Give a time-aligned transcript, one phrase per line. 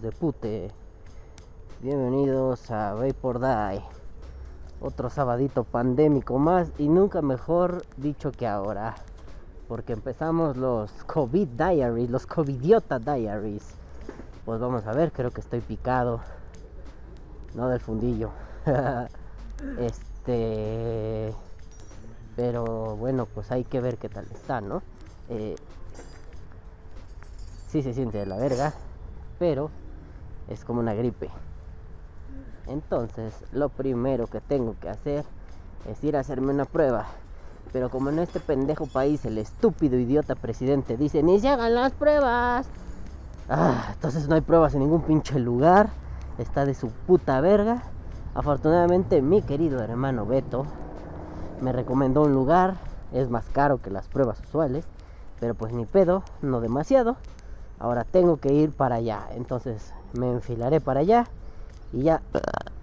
[0.00, 0.70] Hijos de pute.
[1.82, 3.82] Bienvenidos a Vapor Die.
[4.80, 8.94] Otro sabadito pandémico más y nunca mejor dicho que ahora.
[9.68, 13.74] Porque empezamos los COVID Diaries, los COVIDiota Diaries.
[14.44, 16.20] Pues vamos a ver, creo que estoy picado.
[17.54, 18.30] No del fundillo.
[19.78, 21.34] este.
[22.36, 24.82] Pero bueno, pues hay que ver qué tal está, ¿no?
[25.28, 25.56] Eh,
[27.68, 28.72] sí se siente de la verga,
[29.38, 29.70] pero
[30.50, 31.30] es como una gripe.
[32.66, 35.24] Entonces, lo primero que tengo que hacer
[35.88, 37.06] es ir a hacerme una prueba.
[37.72, 41.92] Pero como en este pendejo país el estúpido idiota presidente dice, ni se hagan las
[41.92, 42.68] pruebas.
[43.48, 45.90] Ah, entonces no hay pruebas en ningún pinche lugar.
[46.38, 47.82] Está de su puta verga.
[48.34, 50.66] Afortunadamente mi querido hermano Beto
[51.60, 52.76] me recomendó un lugar.
[53.12, 54.84] Es más caro que las pruebas usuales.
[55.38, 57.16] Pero pues ni pedo, no demasiado.
[57.78, 59.28] Ahora tengo que ir para allá.
[59.32, 61.26] Entonces me enfilaré para allá.
[61.92, 62.22] Y ya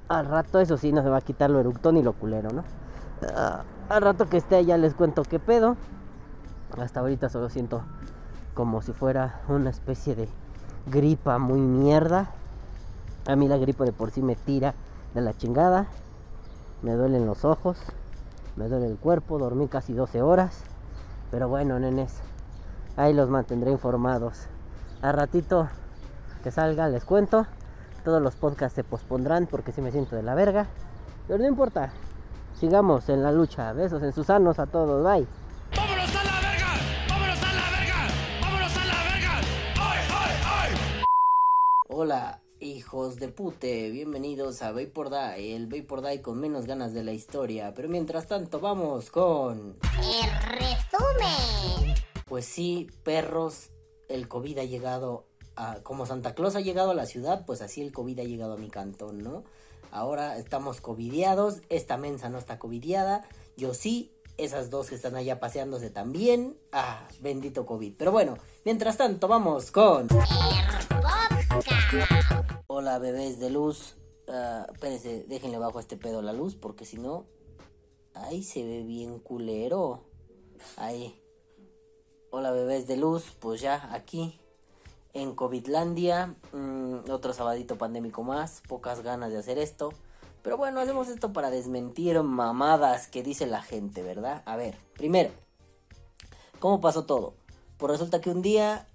[0.08, 2.64] al rato eso sí no se va a quitar lo eructón y lo culero, ¿no?
[3.90, 5.76] al rato que esté allá les cuento qué pedo.
[6.78, 7.82] Hasta ahorita solo siento
[8.54, 10.30] como si fuera una especie de
[10.88, 12.32] gripa muy mierda.
[13.28, 14.74] A mí la gripa de por sí me tira
[15.14, 15.88] de la chingada.
[16.82, 17.78] Me duelen los ojos.
[18.56, 19.40] Me duele el cuerpo.
[19.40, 20.64] Dormí casi 12 horas.
[21.32, 22.20] Pero bueno, nenes.
[22.96, 24.48] Ahí los mantendré informados.
[25.02, 25.70] A ratito
[26.40, 27.46] que salga les cuento.
[28.04, 30.68] Todos los podcasts se pospondrán porque si me siento de la verga.
[31.28, 31.92] Pero no importa.
[32.60, 33.74] Sigamos en la lucha.
[33.74, 35.04] Besos en sus sanos a todos.
[35.04, 35.28] Bye.
[35.76, 36.74] ¡Vámonos a la verga!
[37.10, 38.08] ¡Vámonos a la verga!
[38.42, 39.40] ¡Vámonos a la verga!
[39.80, 41.04] ¡Ay, ay, ay!
[41.90, 43.92] Hola, hijos de pute.
[43.92, 47.74] Bienvenidos a Vapor Die, el Vapor Die con menos ganas de la historia.
[47.76, 49.78] Pero mientras tanto, vamos con.
[50.00, 51.94] El resumen.
[52.26, 53.70] Pues sí, perros,
[54.10, 55.27] el COVID ha llegado
[55.84, 58.58] Como Santa Claus ha llegado a la ciudad, pues así el COVID ha llegado a
[58.58, 59.44] mi cantón, ¿no?
[59.92, 65.40] Ahora estamos covidiados, esta mensa no está covidiada, yo sí, esas dos que están allá
[65.40, 66.58] paseándose también.
[66.72, 67.94] Ah, bendito COVID.
[67.98, 70.08] Pero bueno, mientras tanto, vamos con.
[72.68, 73.96] Hola, bebés de luz.
[74.28, 77.26] Ah, espérense, déjenle bajo este pedo la luz, porque si no.
[78.14, 80.04] Ahí se ve bien culero.
[80.76, 81.20] Ahí.
[82.30, 83.36] Hola, bebés de luz.
[83.40, 84.40] Pues ya, aquí.
[85.18, 86.36] En Covidlandia.
[86.54, 88.62] mm, otro sabadito pandémico más.
[88.68, 89.92] Pocas ganas de hacer esto.
[90.44, 94.44] Pero bueno, hacemos esto para desmentir mamadas que dice la gente, ¿verdad?
[94.46, 95.32] A ver, primero.
[96.60, 97.34] ¿Cómo pasó todo?
[97.78, 98.88] Pues resulta que un día,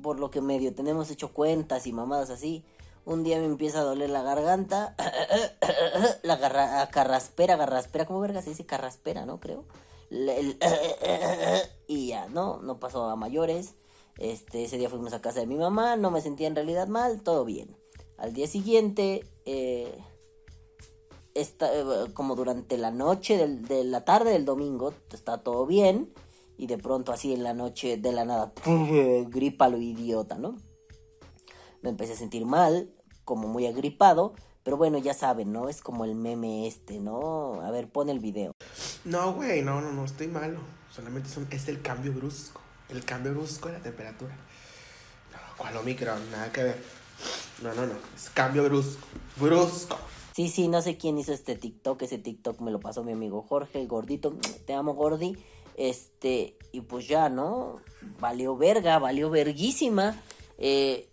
[0.00, 2.64] por lo que medio tenemos hecho cuentas y mamadas así,
[3.04, 4.94] un día me empieza a doler la garganta,
[6.22, 9.40] la garra, carraspera, garraspera, ¿cómo verga se dice carraspera, no?
[9.40, 9.64] Creo.
[11.88, 12.60] Y ya, ¿no?
[12.62, 13.74] No pasó a mayores.
[14.18, 17.22] Este, ese día fuimos a casa de mi mamá, no me sentía en realidad mal,
[17.22, 17.76] todo bien.
[18.16, 19.92] Al día siguiente, eh,
[21.34, 26.12] esta, eh, como durante la noche del- de la tarde del domingo está todo bien
[26.56, 28.52] y de pronto así en la noche de la nada
[29.30, 30.56] gripa lo idiota, ¿no?
[31.82, 35.68] Me empecé a sentir mal, como muy agripado, pero bueno, ya saben, ¿no?
[35.68, 37.60] Es como el meme este, ¿no?
[37.60, 38.52] A ver, pon el video.
[39.04, 40.60] No, güey, no, no, no, estoy malo.
[40.90, 42.60] Solamente es, el cambio brusco.
[42.88, 44.34] El cambio brusco de la temperatura.
[45.32, 46.30] No, ¿cuál Omicron?
[46.30, 46.82] Nada que ver.
[47.62, 47.94] No, no, no.
[48.34, 49.06] Cambio brusco.
[49.36, 49.98] Brusco.
[50.34, 52.02] Sí, sí, no sé quién hizo este TikTok.
[52.02, 54.36] Ese TikTok me lo pasó mi amigo Jorge, el gordito.
[54.66, 55.36] Te amo, Gordi.
[55.76, 57.80] Este, y pues ya, ¿no?
[58.20, 60.20] Valió verga, valió verguísima.
[60.58, 61.08] Eh,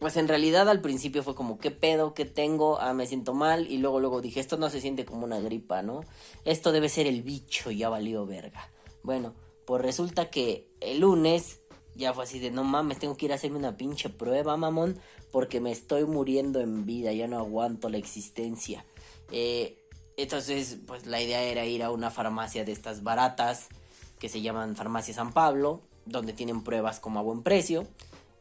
[0.00, 2.14] pues en realidad al principio fue como, ¿qué pedo?
[2.14, 2.78] ¿Qué tengo?
[2.80, 3.66] Ah, me siento mal.
[3.70, 6.00] Y luego, luego dije, esto no se siente como una gripa, ¿no?
[6.44, 8.70] Esto debe ser el bicho, ya valió verga.
[9.02, 9.34] Bueno,
[9.66, 11.60] pues resulta que el lunes
[11.94, 14.98] ya fue así de, no mames, tengo que ir a hacerme una pinche prueba, mamón,
[15.30, 18.84] porque me estoy muriendo en vida, ya no aguanto la existencia.
[19.30, 19.78] Eh,
[20.16, 23.68] entonces, pues la idea era ir a una farmacia de estas baratas,
[24.18, 27.86] que se llaman Farmacia San Pablo, donde tienen pruebas como a buen precio.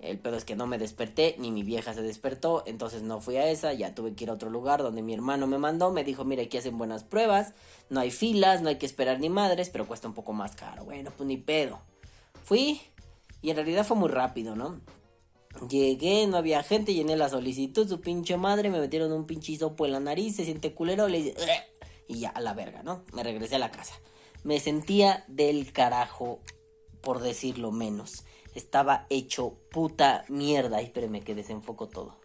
[0.03, 3.37] El pedo es que no me desperté, ni mi vieja se despertó, entonces no fui
[3.37, 6.03] a esa, ya tuve que ir a otro lugar donde mi hermano me mandó, me
[6.03, 7.53] dijo, mira, aquí hacen buenas pruebas,
[7.89, 10.83] no hay filas, no hay que esperar ni madres, pero cuesta un poco más caro.
[10.83, 11.79] Bueno, pues ni pedo.
[12.43, 12.81] Fui
[13.41, 14.81] y en realidad fue muy rápido, ¿no?
[15.69, 19.85] Llegué, no había gente, llené la solicitud, su pinche madre, me metieron un pinche hisopo
[19.85, 21.35] en la nariz, se siente culero, le "Ugh",
[22.09, 23.03] y ya, a la verga, ¿no?
[23.13, 23.93] Me regresé a la casa.
[24.43, 26.41] Me sentía del carajo,
[27.01, 28.25] por decirlo menos.
[28.55, 30.77] Estaba hecho puta mierda.
[30.77, 32.15] Ay, espérenme que desenfoco todo.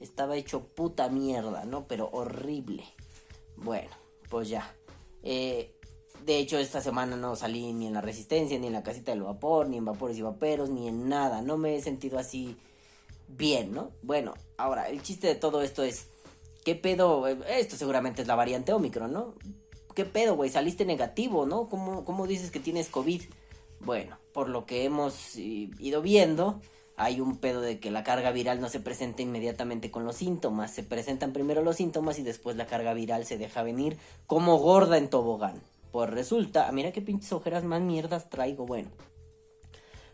[0.00, 1.86] Estaba hecho puta mierda, ¿no?
[1.86, 2.84] Pero horrible.
[3.56, 3.90] Bueno,
[4.28, 4.74] pues ya.
[5.22, 5.74] Eh,
[6.24, 9.22] de hecho, esta semana no salí ni en la resistencia, ni en la casita del
[9.22, 11.42] vapor, ni en vapores y vaperos, ni en nada.
[11.42, 12.56] No me he sentido así
[13.28, 13.90] bien, ¿no?
[14.02, 16.08] Bueno, ahora, el chiste de todo esto es,
[16.64, 17.26] ¿qué pedo?
[17.26, 19.34] Esto seguramente es la variante Omicron, ¿no?
[19.94, 20.50] ¿Qué pedo, güey?
[20.50, 21.68] Saliste negativo, ¿no?
[21.68, 23.22] ¿Cómo, ¿Cómo dices que tienes COVID?
[23.80, 26.60] Bueno, por lo que hemos eh, ido viendo,
[26.96, 30.70] hay un pedo de que la carga viral no se presenta inmediatamente con los síntomas.
[30.70, 33.96] Se presentan primero los síntomas y después la carga viral se deja venir
[34.26, 35.62] como gorda en tobogán.
[35.92, 38.90] Pues resulta, ah, mira qué pinches ojeras más mierdas traigo, bueno.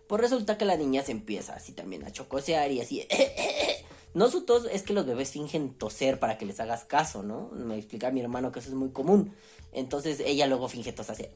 [0.07, 3.07] Pues resulta que la niña se empieza así también a chocosear y así.
[4.17, 7.51] No su tos, es que los bebés fingen toser para que les hagas caso, ¿no?
[7.53, 9.35] Me explica mi hermano que eso es muy común.
[9.73, 11.27] Entonces ella luego finge tos así,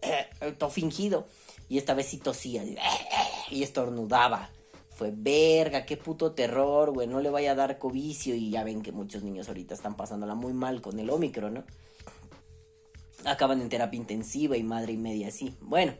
[0.58, 1.24] todo fingido.
[1.70, 2.62] Y esta vez sí tosía
[3.50, 4.50] y estornudaba.
[4.90, 7.06] Fue verga, qué puto terror, güey.
[7.06, 8.34] No le vaya a dar covicio.
[8.34, 11.64] Y ya ven que muchos niños ahorita están pasándola muy mal con el Omicron, ¿no?
[13.24, 15.56] Acaban en terapia intensiva y madre y media así.
[15.62, 15.94] Bueno,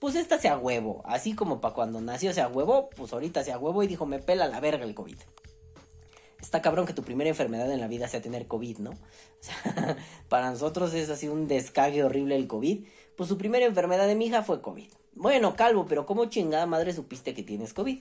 [0.00, 1.00] pues esta se a huevo.
[1.04, 4.04] Así como para cuando nació se a huevo, pues ahorita se a huevo y dijo,
[4.04, 5.18] me pela la verga el COVID.
[6.40, 8.90] Está cabrón que tu primera enfermedad en la vida sea tener COVID, ¿no?
[9.40, 9.96] O sea,
[10.28, 12.86] para nosotros es así un descague horrible el COVID.
[13.16, 14.88] Pues su primera enfermedad de mi hija fue COVID.
[15.14, 18.00] Bueno, calvo, pero ¿cómo chingada madre supiste que tienes COVID?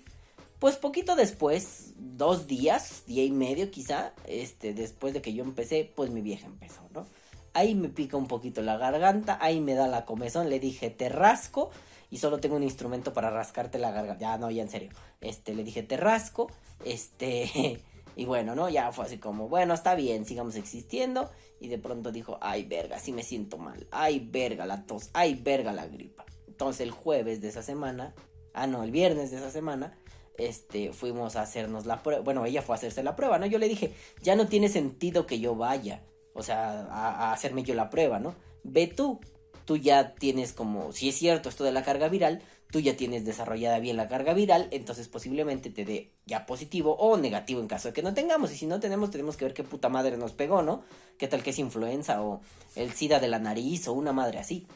[0.60, 5.90] Pues poquito después, dos días, día y medio quizá, este, después de que yo empecé,
[5.96, 7.08] pues mi vieja empezó, ¿no?
[7.54, 11.08] Ahí me pica un poquito la garganta, ahí me da la comezón, le dije, te
[11.08, 11.72] rasco
[12.12, 14.20] y solo tengo un instrumento para rascarte la garganta.
[14.20, 14.90] Ya, no, ya en serio.
[15.22, 16.52] Este, le dije, te rasco,
[16.84, 17.80] este,
[18.20, 18.70] y bueno, ¿no?
[18.70, 21.30] Ya fue así como, bueno, está bien, sigamos existiendo.
[21.60, 25.36] Y de pronto dijo, ay, verga, sí me siento mal, ay, verga la tos, ay,
[25.36, 26.26] verga la gripa.
[26.48, 28.14] Entonces el jueves de esa semana,
[28.54, 29.98] ah, no, el viernes de esa semana,
[30.38, 32.22] este, fuimos a hacernos la prueba.
[32.22, 33.46] Bueno, ella fue a hacerse la prueba, ¿no?
[33.46, 37.76] Yo le dije, ya no tiene sentido que yo vaya o sea, a, hacerme yo
[37.76, 38.36] la prueba, ¿no?
[38.64, 39.20] Ve tú,
[39.66, 43.26] tú ya tienes como, si es cierto esto de la carga viral, tú ya tienes
[43.26, 47.90] desarrollada bien la carga viral, entonces posiblemente te dé ya positivo o negativo en caso
[47.90, 48.52] de que no tengamos.
[48.52, 50.84] Y si no tenemos, tenemos que ver qué puta madre nos pegó, ¿no?
[51.18, 52.42] ¿Qué tal que es influenza o
[52.76, 54.68] el SIDA de la nariz o una madre así?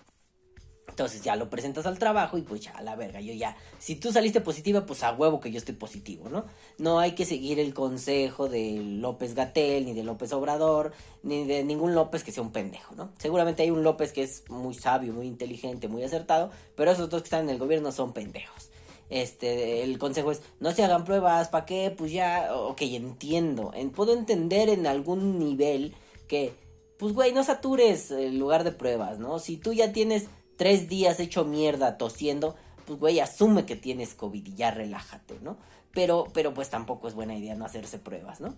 [0.88, 3.95] Entonces ya lo presentas al trabajo y pues ya, a la verga, yo ya, si
[3.95, 6.45] tú saliste positiva, pues a huevo que yo estoy positivo, ¿no?
[6.77, 10.91] No hay que seguir el consejo de López Gatel, ni de López Obrador,
[11.24, 13.12] ni de ningún López que sea un pendejo, ¿no?
[13.18, 17.21] Seguramente hay un López que es muy sabio, muy inteligente, muy acertado, pero esos dos
[17.21, 18.69] que están en el gobierno son pendejos.
[19.09, 21.94] Este, el consejo es, no se hagan pruebas, ¿para qué?
[21.97, 25.95] Pues ya, ok, entiendo, puedo entender en algún nivel
[26.27, 26.53] que,
[26.97, 29.39] pues güey, no satures el lugar de pruebas, ¿no?
[29.39, 30.27] Si tú ya tienes
[30.57, 32.55] tres días hecho mierda tosiendo,
[32.85, 35.57] pues güey, asume que tienes COVID y ya relájate, ¿no?
[35.94, 38.55] Pero, pero pues tampoco es buena idea no hacerse pruebas, ¿no?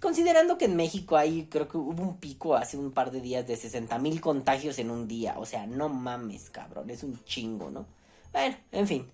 [0.00, 3.46] Considerando que en México hay, creo que hubo un pico hace un par de días
[3.46, 5.36] de 60 mil contagios en un día.
[5.38, 7.86] O sea, no mames, cabrón, es un chingo, ¿no?
[8.32, 9.10] Bueno, en fin.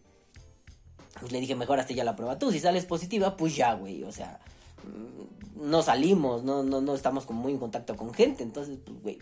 [1.21, 2.51] Pues le dije, mejor hasta ya la prueba tú.
[2.51, 4.03] Si sales positiva, pues ya, güey.
[4.03, 4.41] O sea,
[4.83, 8.43] mm, no salimos, no, no, no estamos como muy en contacto con gente.
[8.43, 9.19] Entonces, pues, güey,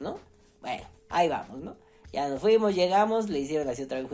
[0.00, 0.18] ¿no?
[0.60, 1.76] Bueno, ahí vamos, ¿no?
[2.14, 4.08] Ya nos fuimos, llegamos, le hicieron así otra vez,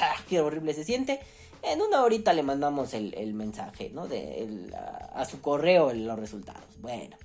[0.00, 0.16] ¡ah!
[0.26, 1.20] qué horrible se siente.
[1.62, 4.08] En una horita le mandamos el, mensaje, ¿no?
[4.08, 4.70] De,
[5.12, 6.80] a, su correo los resultados.
[6.80, 7.18] Bueno,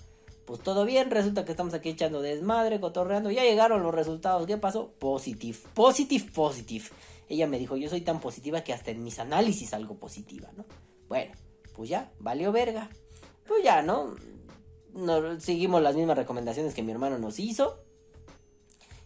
[0.43, 3.31] pues todo bien, resulta que estamos aquí echando desmadre, cotorreando.
[3.31, 4.91] Ya llegaron los resultados, ¿qué pasó?
[4.99, 6.85] Positive, positive, positive.
[7.29, 10.65] Ella me dijo, yo soy tan positiva que hasta en mis análisis algo positiva, ¿no?
[11.07, 11.31] Bueno,
[11.73, 12.89] pues ya, valió verga.
[13.47, 14.13] Pues ya, ¿no?
[15.39, 17.79] seguimos las mismas recomendaciones que mi hermano nos hizo.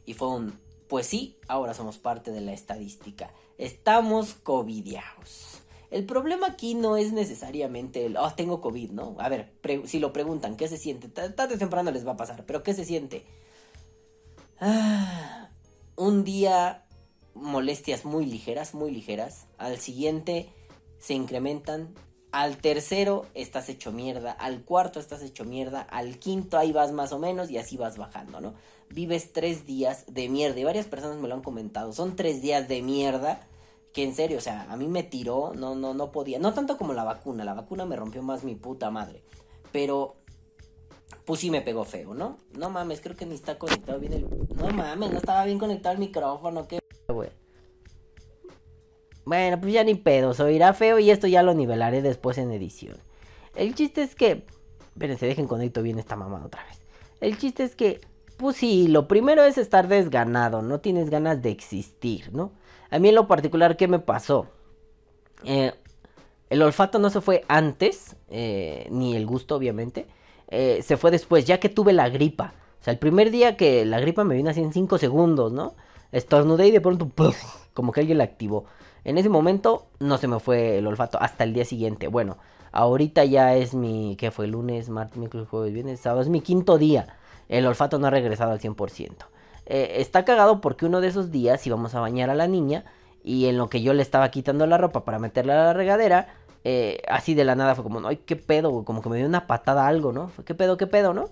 [0.07, 3.31] Y fue un pues sí, ahora somos parte de la estadística.
[3.59, 5.61] Estamos covidiados.
[5.91, 9.15] El problema aquí no es necesariamente el, oh, tengo COVID, ¿no?
[9.19, 9.53] A ver,
[9.85, 11.07] si lo preguntan, ¿qué se siente?
[11.07, 13.23] Tarde o temprano les va a pasar, pero ¿qué se siente?
[14.59, 15.49] Ah,
[15.95, 16.85] un día
[17.35, 19.45] molestias muy ligeras, muy ligeras.
[19.59, 20.49] Al siguiente
[20.97, 21.93] se incrementan.
[22.31, 24.31] Al tercero estás hecho mierda.
[24.31, 25.81] Al cuarto estás hecho mierda.
[25.81, 28.53] Al quinto ahí vas más o menos y así vas bajando, ¿no?
[28.89, 30.59] Vives tres días de mierda.
[30.59, 31.93] Y varias personas me lo han comentado.
[31.93, 33.41] Son tres días de mierda.
[33.93, 35.53] Que en serio, o sea, a mí me tiró.
[35.55, 36.39] No, no, no podía.
[36.39, 37.43] No tanto como la vacuna.
[37.43, 39.23] La vacuna me rompió más mi puta madre.
[39.71, 40.15] Pero.
[41.25, 42.37] Pues sí me pegó feo, ¿no?
[42.57, 44.27] No mames, creo que ni está conectado bien el.
[44.55, 46.67] No mames, no estaba bien conectado el micrófono.
[46.67, 46.79] Qué.
[49.25, 50.33] Bueno, pues ya ni pedo.
[50.33, 52.97] Se oirá feo y esto ya lo nivelaré después en edición.
[53.55, 54.45] El chiste es que.
[54.93, 56.81] Espérense, dejen conecto bien esta mamada otra vez.
[57.21, 58.01] El chiste es que
[58.39, 62.53] pues sí, lo primero es estar desganado, no tienes ganas de existir, ¿no?
[62.89, 64.47] A mí en lo particular, ¿qué me pasó?
[65.43, 65.73] Eh,
[66.49, 70.07] el olfato no se fue antes, eh, ni el gusto, obviamente.
[70.47, 72.53] Eh, se fue después, ya que tuve la gripa.
[72.79, 75.75] O sea, el primer día que la gripa me vino así en 5 segundos, ¿no?
[76.13, 77.11] Estornudé y de pronto,
[77.73, 78.65] como que alguien la activó.
[79.03, 82.07] En ese momento no se me fue el olfato hasta el día siguiente.
[82.07, 82.37] Bueno,
[82.71, 84.47] ahorita ya es mi, ¿qué fue?
[84.47, 86.21] Lunes, martes, miércoles, jueves, viernes, sábado.
[86.21, 87.18] Es mi quinto día.
[87.49, 89.25] El olfato no ha regresado al 100%.
[89.65, 92.85] Eh, está cagado porque uno de esos días íbamos a bañar a la niña
[93.23, 96.27] y en lo que yo le estaba quitando la ropa para meterla a la regadera,
[96.63, 99.47] eh, así de la nada fue como, ay, qué pedo, como que me dio una
[99.47, 100.29] patada algo, ¿no?
[100.29, 101.29] Fue, ¿Qué pedo, qué pedo, no?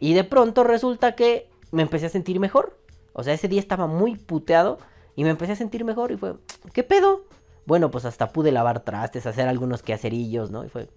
[0.00, 2.78] Y de pronto resulta que me empecé a sentir mejor.
[3.12, 4.78] O sea, ese día estaba muy puteado
[5.16, 6.34] y me empecé a sentir mejor y fue,
[6.72, 7.24] ¿qué pedo?
[7.66, 10.64] Bueno, pues hasta pude lavar trastes, hacer algunos quehacerillos, ¿no?
[10.64, 10.88] Y fue,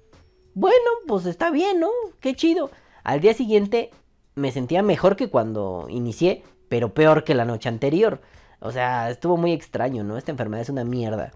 [0.53, 1.89] bueno, pues está bien, ¿no?
[2.19, 2.69] Qué chido.
[3.03, 3.89] Al día siguiente
[4.35, 8.21] me sentía mejor que cuando inicié, pero peor que la noche anterior.
[8.59, 10.17] O sea, estuvo muy extraño, ¿no?
[10.17, 11.31] Esta enfermedad es una mierda.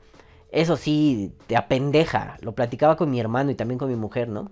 [0.52, 2.38] Eso sí, te apendeja.
[2.42, 4.52] Lo platicaba con mi hermano y también con mi mujer, ¿no?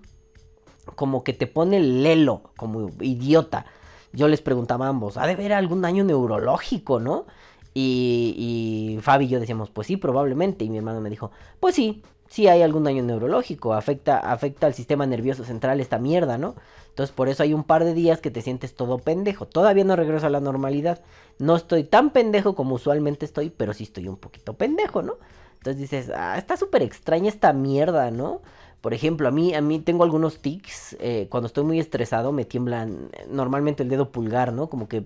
[0.95, 3.65] Como que te pone el lelo, como idiota.
[4.11, 7.25] Yo les preguntaba a ambos, ¿ha de haber algún daño neurológico, no?
[7.73, 10.65] Y, y Fabi y yo decíamos, pues sí, probablemente.
[10.65, 13.73] Y mi hermano me dijo, pues sí, sí hay algún daño neurológico.
[13.73, 16.55] Afecta, afecta al sistema nervioso central esta mierda, ¿no?
[16.89, 19.45] Entonces por eso hay un par de días que te sientes todo pendejo.
[19.47, 21.01] Todavía no regreso a la normalidad.
[21.39, 25.15] No estoy tan pendejo como usualmente estoy, pero sí estoy un poquito pendejo, ¿no?
[25.57, 28.41] Entonces dices, ah, está súper extraña esta mierda, ¿no?
[28.81, 30.97] Por ejemplo, a mí, a mí tengo algunos tics.
[30.99, 34.69] eh, cuando estoy muy estresado me tiemblan eh, normalmente el dedo pulgar, ¿no?
[34.69, 35.03] Como que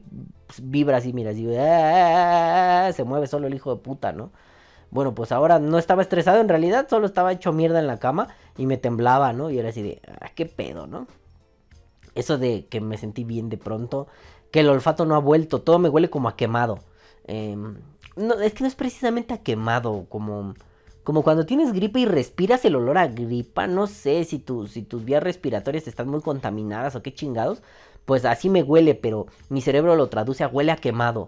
[0.47, 4.31] pues, vibra así, mira, así, "Ah", se mueve solo el hijo de puta, ¿no?
[4.89, 8.29] Bueno, pues ahora no estaba estresado en realidad, solo estaba hecho mierda en la cama
[8.57, 9.49] y me temblaba, ¿no?
[9.49, 11.07] Y era así de, ah, qué pedo, ¿no?
[12.15, 14.07] Eso de que me sentí bien de pronto,
[14.51, 16.79] que el olfato no ha vuelto, todo me huele como a quemado.
[17.25, 17.77] Em,
[18.15, 20.55] no, es que no es precisamente a quemado, como,
[21.03, 24.81] como cuando tienes gripa y respiras el olor a gripa, no sé si, tu, si
[24.81, 27.61] tus vías respiratorias están muy contaminadas o qué chingados,
[28.05, 31.27] pues así me huele, pero mi cerebro lo traduce a huele a quemado.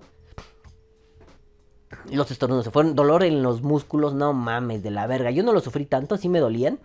[2.11, 5.31] Los estornudos se fueron, dolor en los músculos, no mames, de la verga.
[5.31, 6.79] Yo no lo sufrí tanto, sí me dolían.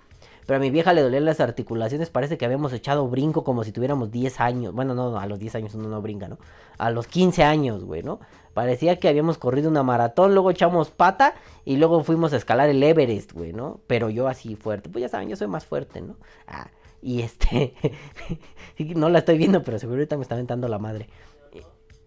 [0.47, 3.73] Pero a mi vieja le dolían las articulaciones, parece que habíamos echado brinco como si
[3.73, 4.75] tuviéramos 10 años.
[4.75, 6.39] Bueno, no, a los 10 años uno no brinca, ¿no?
[6.77, 8.21] A los 15 años, güey, ¿no?
[8.53, 11.35] Parecía que habíamos corrido una maratón, luego echamos pata
[11.65, 13.81] y luego fuimos a escalar el Everest, güey, ¿no?
[13.87, 16.17] Pero yo así fuerte, pues ya saben, yo soy más fuerte, ¿no?
[16.47, 16.69] Ah,
[17.01, 17.75] y este,
[18.79, 21.09] no la estoy viendo, pero seguro ahorita me está aventando la madre.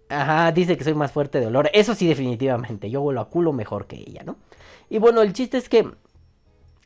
[0.09, 1.69] Ajá, dice que soy más fuerte de olor.
[1.73, 2.89] Eso sí, definitivamente.
[2.89, 4.37] Yo vuelo a culo mejor que ella, ¿no?
[4.89, 5.89] Y bueno, el chiste es que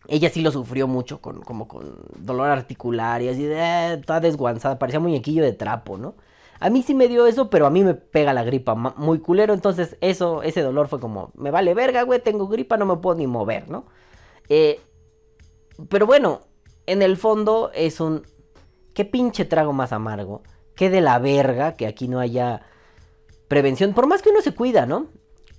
[0.07, 4.19] ella sí lo sufrió mucho, con, como con dolor articular y así de eh, toda
[4.19, 4.79] desguanzada.
[4.79, 6.15] Parecía muñequillo de trapo, ¿no?
[6.59, 9.53] A mí sí me dio eso, pero a mí me pega la gripa muy culero.
[9.53, 13.17] Entonces, eso, ese dolor fue como, me vale verga, güey, tengo gripa, no me puedo
[13.17, 13.85] ni mover, ¿no?
[14.49, 14.79] Eh,
[15.89, 16.41] pero bueno,
[16.85, 18.23] en el fondo es un.
[18.93, 20.43] ¿Qué pinche trago más amargo?
[20.75, 22.61] ¿Qué de la verga que aquí no haya
[23.51, 23.93] prevención?
[23.93, 25.07] Por más que uno se cuida, ¿no?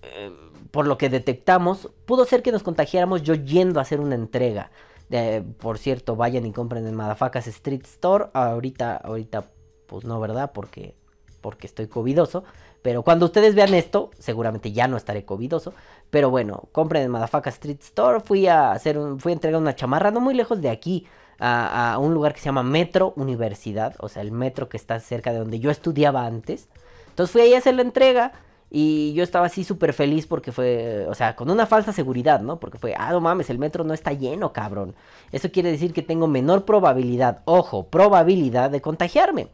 [0.02, 0.32] Eh,
[0.70, 4.70] por lo que detectamos, pudo ser que nos contagiáramos yo yendo a hacer una entrega.
[5.10, 8.30] Eh, por cierto, vayan y compren en Madafacas Street Store.
[8.32, 9.44] Ahorita, ahorita,
[9.86, 10.52] pues no, ¿verdad?
[10.54, 10.94] Porque,
[11.42, 12.44] porque estoy covidoso.
[12.80, 15.74] Pero cuando ustedes vean esto, seguramente ya no estaré covidoso.
[16.08, 18.20] Pero bueno, compren en Madafacas Street Store.
[18.20, 21.06] Fui a hacer un, fui a entregar una chamarra no muy lejos de aquí.
[21.38, 23.96] A, a un lugar que se llama Metro Universidad.
[23.98, 26.70] O sea, el metro que está cerca de donde yo estudiaba antes.
[27.12, 28.32] Entonces fui ahí a hacer la entrega.
[28.74, 32.58] Y yo estaba así súper feliz porque fue, o sea, con una falsa seguridad, ¿no?
[32.58, 34.94] Porque fue, ah, no mames, el metro no está lleno, cabrón.
[35.30, 39.48] Eso quiere decir que tengo menor probabilidad, ojo, probabilidad de contagiarme.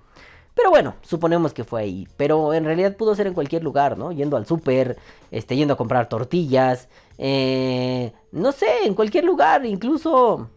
[0.55, 2.09] Pero bueno, suponemos que fue ahí.
[2.17, 4.13] Pero en realidad pudo ser en cualquier lugar, ¿no?
[4.13, 4.97] Yendo al súper,
[5.33, 6.89] este, yendo a comprar tortillas,
[7.19, 10.49] eh, no sé, en cualquier lugar, incluso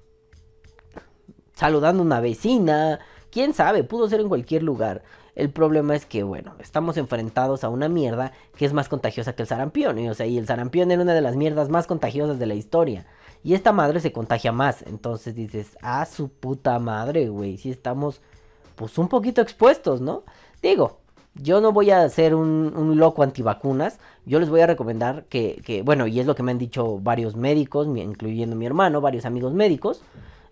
[1.54, 3.00] saludando a una vecina,
[3.32, 5.04] quién sabe, pudo ser en cualquier lugar.
[5.36, 9.44] El problema es que, bueno, estamos enfrentados a una mierda que es más contagiosa que
[9.44, 9.98] el sarampión.
[10.00, 12.54] Y, o sea, y el sarampión era una de las mierdas más contagiosas de la
[12.54, 13.06] historia.
[13.44, 14.84] Y esta madre se contagia más.
[14.84, 17.58] Entonces dices, ah, su puta madre, güey.
[17.58, 18.22] Si estamos,
[18.76, 20.24] pues, un poquito expuestos, ¿no?
[20.62, 21.00] Digo,
[21.36, 24.00] yo no voy a ser un, un loco antivacunas.
[24.26, 27.00] Yo les voy a recomendar que, que, bueno, y es lo que me han dicho
[27.00, 30.02] varios médicos, incluyendo mi hermano, varios amigos médicos.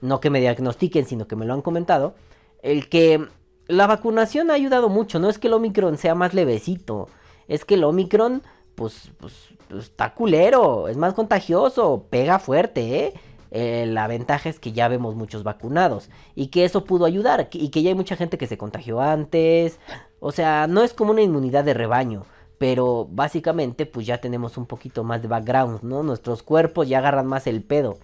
[0.01, 2.15] No que me diagnostiquen, sino que me lo han comentado.
[2.63, 3.27] El que
[3.69, 5.19] la vacunación ha ayudado mucho.
[5.19, 7.07] No es que el Omicron sea más levecito.
[7.47, 8.41] Es que el Omicron,
[8.75, 9.33] pues, pues,
[9.67, 10.87] pues, está culero.
[10.87, 12.07] Es más contagioso.
[12.09, 13.13] Pega fuerte, ¿eh?
[13.51, 16.09] Eh, la ventaja es que ya vemos muchos vacunados.
[16.33, 17.47] Y que eso pudo ayudar.
[17.51, 19.79] Y que ya hay mucha gente que se contagió antes.
[20.19, 22.25] O sea, no es como una inmunidad de rebaño.
[22.57, 26.01] Pero básicamente, pues ya tenemos un poquito más de background, ¿no?
[26.01, 27.99] Nuestros cuerpos ya agarran más el pedo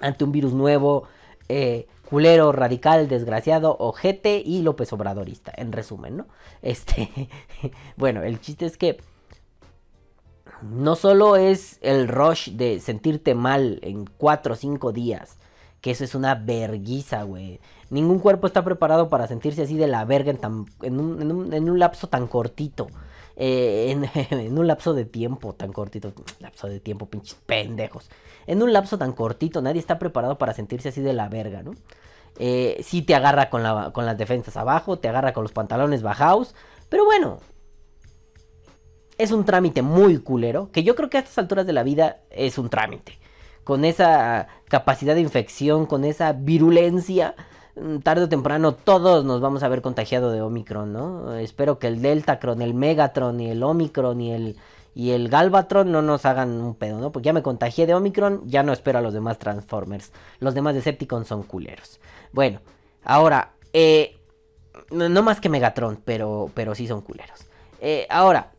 [0.00, 1.04] ante un virus nuevo.
[1.48, 6.26] eh, culero, radical, desgraciado, ojete y López Obradorista, en resumen, ¿no?
[6.62, 7.28] Este,
[7.96, 8.98] bueno, el chiste es que
[10.62, 15.38] no solo es el rush de sentirte mal en 4 o 5 días,
[15.80, 17.60] que eso es una verguiza, güey.
[17.90, 21.30] Ningún cuerpo está preparado para sentirse así de la verga en, tan- en un, en
[21.32, 22.88] un- en un lapso tan cortito.
[23.36, 23.90] Eh,
[24.30, 26.12] en, un lapso de tiempo tan cortito.
[26.40, 28.10] Lapso de tiempo, pinches pendejos.
[28.46, 31.72] En un lapso tan cortito, nadie está preparado para sentirse así de la verga, ¿no?
[32.38, 36.54] Eh, te agarra con, la- con las defensas abajo, te agarra con los pantalones bajados.
[36.88, 37.40] Pero bueno,
[39.18, 42.20] es un trámite muy culero, que yo creo que a estas alturas de la vida
[42.30, 43.18] es un trámite.
[43.64, 47.34] Con esa capacidad de infección, con esa virulencia,
[48.02, 51.34] tarde o temprano todos nos vamos a ver contagiado de Omicron, ¿no?
[51.34, 54.56] Espero que el Deltacron, el Megatron y el Omicron y el,
[54.94, 57.12] y el Galvatron no nos hagan un pedo, ¿no?
[57.12, 60.12] Porque ya me contagié de Omicron, ya no espero a los demás Transformers.
[60.40, 62.00] Los demás Decepticons son culeros.
[62.32, 62.60] Bueno,
[63.04, 64.16] ahora, eh,
[64.90, 67.46] no, más que Megatron, pero, pero sí son culeros.
[67.80, 68.52] Eh, ahora,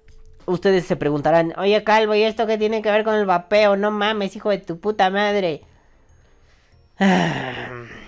[0.46, 3.76] ustedes se preguntarán, oye Calvo, ¿y esto qué tiene que ver con el vapeo?
[3.76, 5.64] No mames, hijo de tu puta madre.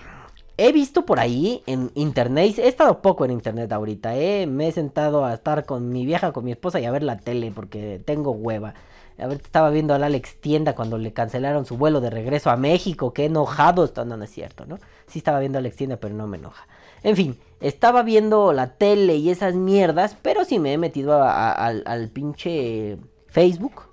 [0.62, 4.72] He visto por ahí en internet, he estado poco en internet ahorita, eh, me he
[4.72, 7.98] sentado a estar con mi vieja, con mi esposa y a ver la tele porque
[8.04, 8.74] tengo hueva.
[9.18, 13.14] A estaba viendo al Alex Tienda cuando le cancelaron su vuelo de regreso a México,
[13.14, 14.78] qué enojado está, no, es cierto, ¿no?
[15.06, 16.68] Sí estaba viendo a Alex Tienda, pero no me enoja.
[17.02, 22.10] En fin, estaba viendo la tele y esas mierdas, pero sí me he metido al,
[22.12, 23.84] pinche Facebook.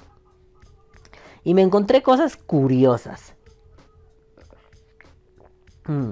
[1.45, 3.35] Y me encontré cosas curiosas.
[5.85, 6.11] Mm.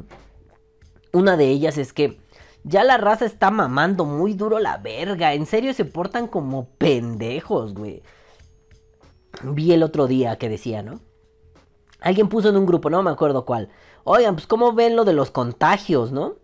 [1.15, 2.19] Una de ellas es que
[2.65, 5.33] ya la raza está mamando muy duro la verga.
[5.33, 8.03] En serio se portan como pendejos, güey.
[9.41, 10.99] Vi el otro día que decía, ¿no?
[12.01, 13.69] Alguien puso en un grupo, no me acuerdo cuál.
[14.03, 16.35] Oigan, pues cómo ven lo de los contagios, ¿no?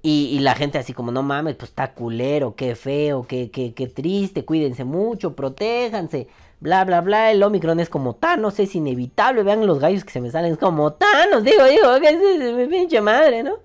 [0.00, 3.88] Y, la gente así como, no mames, pues está culero, qué feo, qué, qué, qué
[3.88, 6.28] triste, cuídense mucho, protéjanse,
[6.60, 7.32] bla, bla, bla.
[7.32, 9.42] El Omicron es como Thanos, es inevitable.
[9.42, 13.00] Vean los gallos que se me salen, es como Thanos, digo, digo, que es, pinche
[13.00, 13.58] madre, ¿no?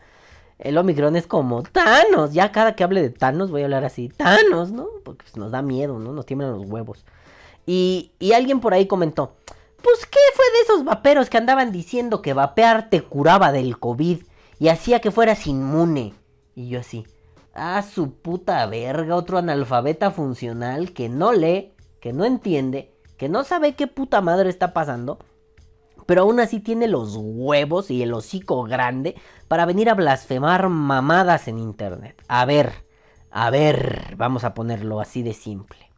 [0.63, 2.33] El Omicron es como Thanos.
[2.33, 4.87] Ya cada que hable de Thanos voy a hablar así, Thanos, ¿no?
[5.03, 6.13] Porque pues, nos da miedo, ¿no?
[6.13, 7.05] Nos tiemblan los huevos.
[7.65, 9.35] Y, y alguien por ahí comentó,
[9.81, 14.23] pues ¿qué fue de esos vaperos que andaban diciendo que vapear te curaba del COVID
[14.59, 16.13] y hacía que fueras inmune?
[16.55, 17.05] Y yo así,
[17.53, 23.43] ah, su puta verga, otro analfabeta funcional que no lee, que no entiende, que no
[23.43, 25.19] sabe qué puta madre está pasando,
[26.05, 29.15] pero aún así tiene los huevos y el hocico grande
[29.47, 32.23] para venir a blasfemar mamadas en internet.
[32.27, 32.85] A ver,
[33.31, 35.89] a ver, vamos a ponerlo así de simple.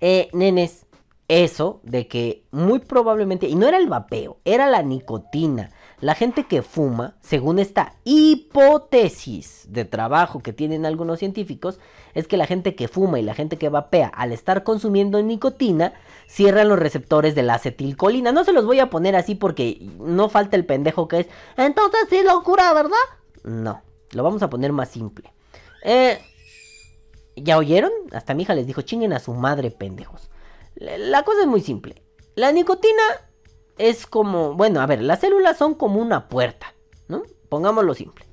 [0.00, 0.86] Eh, nenes,
[1.28, 5.70] eso de que muy probablemente, y no era el vapeo, era la nicotina.
[6.00, 11.80] La gente que fuma, según esta hipótesis de trabajo que tienen algunos científicos,
[12.14, 15.94] es que la gente que fuma y la gente que vapea, al estar consumiendo nicotina,
[16.28, 18.30] cierran los receptores de la acetilcolina.
[18.30, 21.26] No se los voy a poner así porque no falta el pendejo que es.
[21.56, 22.96] Entonces sí locura, ¿verdad?
[23.42, 23.82] No,
[24.12, 25.32] lo vamos a poner más simple.
[25.82, 26.18] Eh,
[27.34, 27.92] ¿Ya oyeron?
[28.12, 30.30] Hasta mi hija les dijo, chinguen a su madre, pendejos.
[30.76, 32.02] La, cosa es muy simple.
[32.34, 33.02] La nicotina
[33.78, 36.74] es como, bueno, a ver, las células son como una puerta,
[37.08, 37.22] ¿no?
[37.48, 38.26] Pongámoslo simple.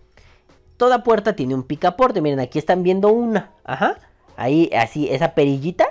[0.78, 4.00] Toda puerta tiene un picaporte, miren, aquí están viendo una, ajá.
[4.36, 5.86] Ahí, así, esa perillita.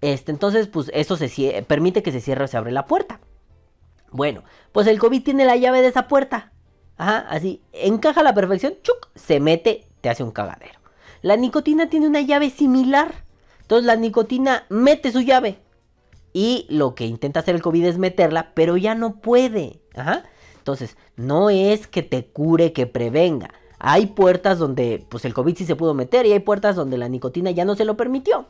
[0.00, 3.20] Este, entonces, pues eso se permite que se cierre o se abre la puerta.
[4.10, 6.52] Bueno, pues el COVID tiene la llave de esa puerta.
[6.96, 10.78] Ajá, así, encaja a la perfección, chuc, se mete, te hace un cagadero.
[11.22, 13.24] La nicotina tiene una llave similar.
[13.62, 15.58] Entonces la nicotina mete su llave.
[16.32, 19.80] Y lo que intenta hacer el COVID es meterla, pero ya no puede.
[19.94, 20.24] Ajá.
[20.58, 23.50] Entonces, no es que te cure, que prevenga.
[23.78, 27.08] Hay puertas donde pues el COVID sí se pudo meter y hay puertas donde la
[27.08, 28.46] nicotina ya no se lo permitió.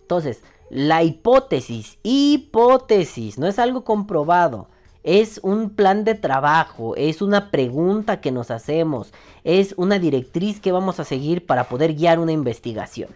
[0.00, 4.68] Entonces, la hipótesis, hipótesis, no es algo comprobado.
[5.02, 10.70] Es un plan de trabajo, es una pregunta que nos hacemos, es una directriz que
[10.70, 13.10] vamos a seguir para poder guiar una investigación.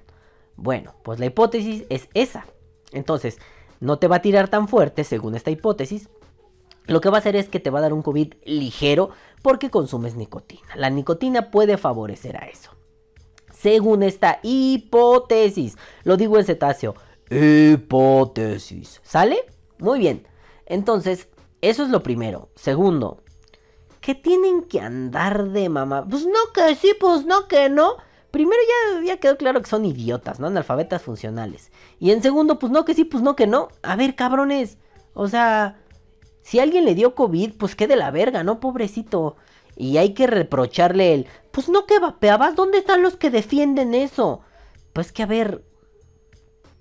[0.57, 2.46] Bueno, pues la hipótesis es esa.
[2.92, 3.38] Entonces,
[3.81, 6.09] no te va a tirar tan fuerte según esta hipótesis.
[6.87, 9.11] Lo que va a hacer es que te va a dar un COVID ligero
[9.43, 10.77] porque consumes nicotina.
[10.77, 12.71] La nicotina puede favorecer a eso.
[13.53, 15.77] Según esta hipótesis.
[16.05, 16.95] Lo digo en cetáceo.
[17.31, 19.01] Hipótesis.
[19.03, 19.39] ¿Sale?
[19.79, 20.27] Muy bien.
[20.67, 21.29] Entonces,
[21.61, 22.51] eso es lo primero.
[22.55, 23.23] Segundo,
[24.01, 26.07] que tienen que andar de mamá.
[26.09, 27.97] Pues no que sí, pues no que no.
[28.37, 28.61] Primero
[29.03, 30.49] ya, quedó claro que son idiotas, ¿no?
[30.49, 31.72] Analfabetas funcionales.
[31.99, 33.68] Y en segundo, pues no que sí, pues no que no.
[33.83, 34.77] A ver, cabrones.
[35.14, 35.79] O sea,
[36.42, 38.61] si alguien le dio COVID, pues qué de la verga, ¿no?
[38.61, 39.37] Pobrecito.
[39.75, 44.42] Y hay que reprocharle el, pues no que vapeabas, ¿dónde están los que defienden eso?
[44.92, 45.64] Pues que a ver,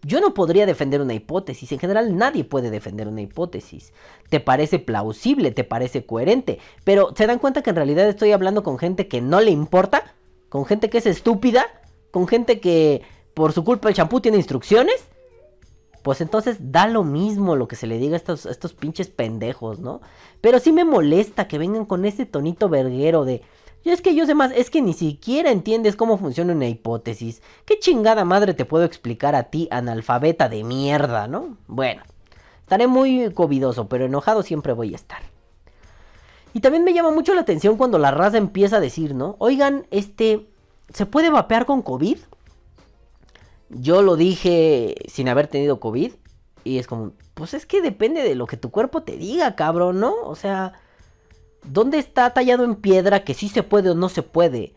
[0.02, 3.94] yo no podría defender una hipótesis, en general nadie puede defender una hipótesis.
[4.28, 8.62] Te parece plausible, te parece coherente, pero ¿se dan cuenta que en realidad estoy hablando
[8.62, 10.16] con gente que no le importa?
[10.50, 11.66] ¿Con gente que es estúpida?
[12.12, 13.02] ¿Con gente que
[13.34, 15.08] por su culpa el champú tiene instrucciones?
[16.02, 20.02] Pues entonces da lo mismo lo que se le diga a estos, pinches pendejos, ¿no?
[20.40, 23.42] Pero sí me molesta que vengan con ese tonito verguero de...
[23.84, 27.42] Es que yo sé más, es que ni siquiera entiendes cómo funciona una hipótesis.
[27.66, 31.58] ¿Qué chingada madre te puedo explicar a ti, analfabeta de mierda, no?
[31.68, 32.04] Bueno,
[32.62, 35.35] estaré muy covidoso, pero enojado siempre voy a estar.
[36.56, 39.36] Y también me llama mucho la atención cuando la raza empieza a decir, ¿no?
[39.40, 40.48] Oigan, este,
[40.88, 42.18] ¿se puede vapear con COVID?
[43.68, 46.14] Yo lo dije sin haber tenido COVID.
[46.64, 50.00] Y es como, pues es que depende de lo que tu cuerpo te diga, cabrón,
[50.00, 50.16] ¿no?
[50.24, 50.72] O sea,
[51.66, 54.74] ¿dónde está tallado en piedra que sí se puede o no se puede?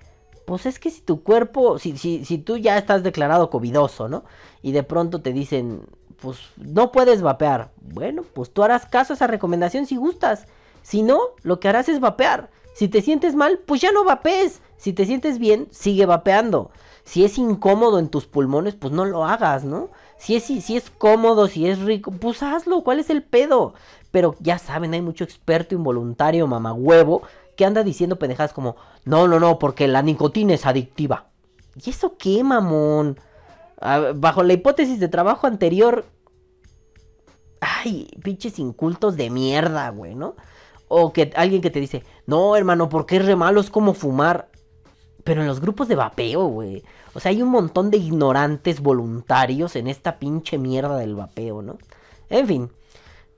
[0.47, 4.25] Pues es que si tu cuerpo, si, si, si tú ya estás declarado covidoso, ¿no?
[4.63, 5.83] Y de pronto te dicen,
[6.21, 7.71] pues no puedes vapear.
[7.81, 10.49] Bueno, pues tú harás caso a esa recomendación si gustas.
[10.83, 12.51] Si no, lo que harás es vapear.
[12.75, 14.61] Si te sientes mal, pues ya no vapees.
[14.77, 16.71] Si te sientes bien, sigue vapeando.
[17.05, 19.91] Si es incómodo en tus pulmones, pues no lo hagas, ¿no?
[20.19, 22.85] Si es, si, si es cómodo, si es rico, pues hazlo.
[22.85, 23.75] ¿Cuál es el pedo?
[24.11, 27.23] Pero ya saben, hay mucho experto involuntario, mamagüevo,
[27.57, 31.31] que anda diciendo pendejadas como, no, no, no, porque la nicotina es adictiva.
[31.75, 33.19] ¿Y eso qué, mamón?
[34.17, 36.05] Bajo la hipótesis de trabajo anterior,
[37.61, 40.37] ay, pinches incultos de mierda, güey, ¿no?
[40.89, 44.49] O que alguien que te dice, no, hermano, porque es re malo, es como fumar.
[45.25, 46.83] Pero en los grupos de vapeo, güey.
[47.15, 51.79] O sea, hay un montón de ignorantes voluntarios en esta pinche mierda del vapeo, ¿no?
[52.31, 52.71] En fin,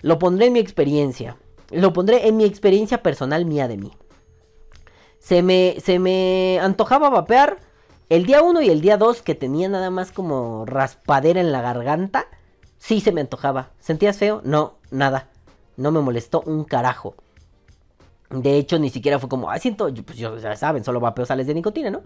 [0.01, 1.37] lo pondré en mi experiencia.
[1.71, 3.93] Lo pondré en mi experiencia personal mía de mí.
[5.19, 7.59] Se me, se me antojaba vapear
[8.09, 11.61] el día 1 y el día 2 que tenía nada más como raspadera en la
[11.61, 12.27] garganta.
[12.79, 13.71] Sí se me antojaba.
[13.79, 14.41] ¿Sentías feo?
[14.45, 15.29] No, nada.
[15.77, 17.15] No me molestó un carajo.
[18.31, 21.55] De hecho, ni siquiera fue como, ah, siento, pues ya saben, solo vapeo sales de
[21.55, 22.03] nicotina, ¿no?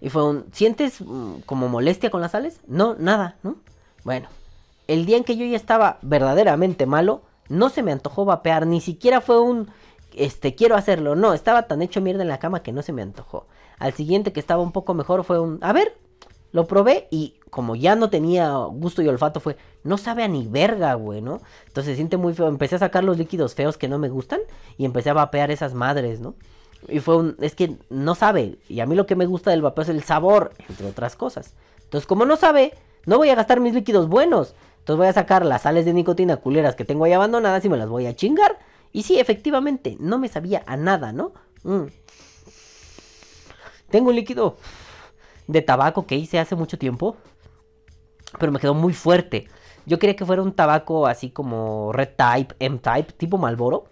[0.00, 2.60] Y fue un, ¿sientes mm, como molestia con las sales?
[2.66, 3.56] No, nada, ¿no?
[4.04, 4.28] Bueno,
[4.88, 8.80] el día en que yo ya estaba verdaderamente malo, no se me antojó vapear, ni
[8.80, 9.68] siquiera fue un,
[10.14, 13.02] este, quiero hacerlo, no, estaba tan hecho mierda en la cama que no se me
[13.02, 13.46] antojó.
[13.78, 15.96] Al siguiente que estaba un poco mejor fue un, a ver,
[16.52, 20.46] lo probé y como ya no tenía gusto y olfato fue, no sabe a ni
[20.46, 21.40] verga, güey, ¿no?
[21.66, 22.48] Entonces se siente muy feo.
[22.48, 24.40] Empecé a sacar los líquidos feos que no me gustan
[24.76, 26.34] y empecé a vapear esas madres, ¿no?
[26.88, 28.58] Y fue un, es que no sabe.
[28.68, 31.54] Y a mí lo que me gusta del vapeo es el sabor, entre otras cosas.
[31.84, 32.74] Entonces como no sabe,
[33.06, 34.54] no voy a gastar mis líquidos buenos.
[34.80, 37.76] Entonces voy a sacar las sales de nicotina culeras que tengo ahí abandonadas y me
[37.76, 38.58] las voy a chingar.
[38.92, 41.32] Y sí, efectivamente, no me sabía a nada, ¿no?
[41.64, 41.86] Mm.
[43.90, 44.56] Tengo un líquido
[45.46, 47.16] de tabaco que hice hace mucho tiempo.
[48.38, 49.48] Pero me quedó muy fuerte.
[49.86, 53.84] Yo quería que fuera un tabaco así como Red Type, M Type, tipo Malboro.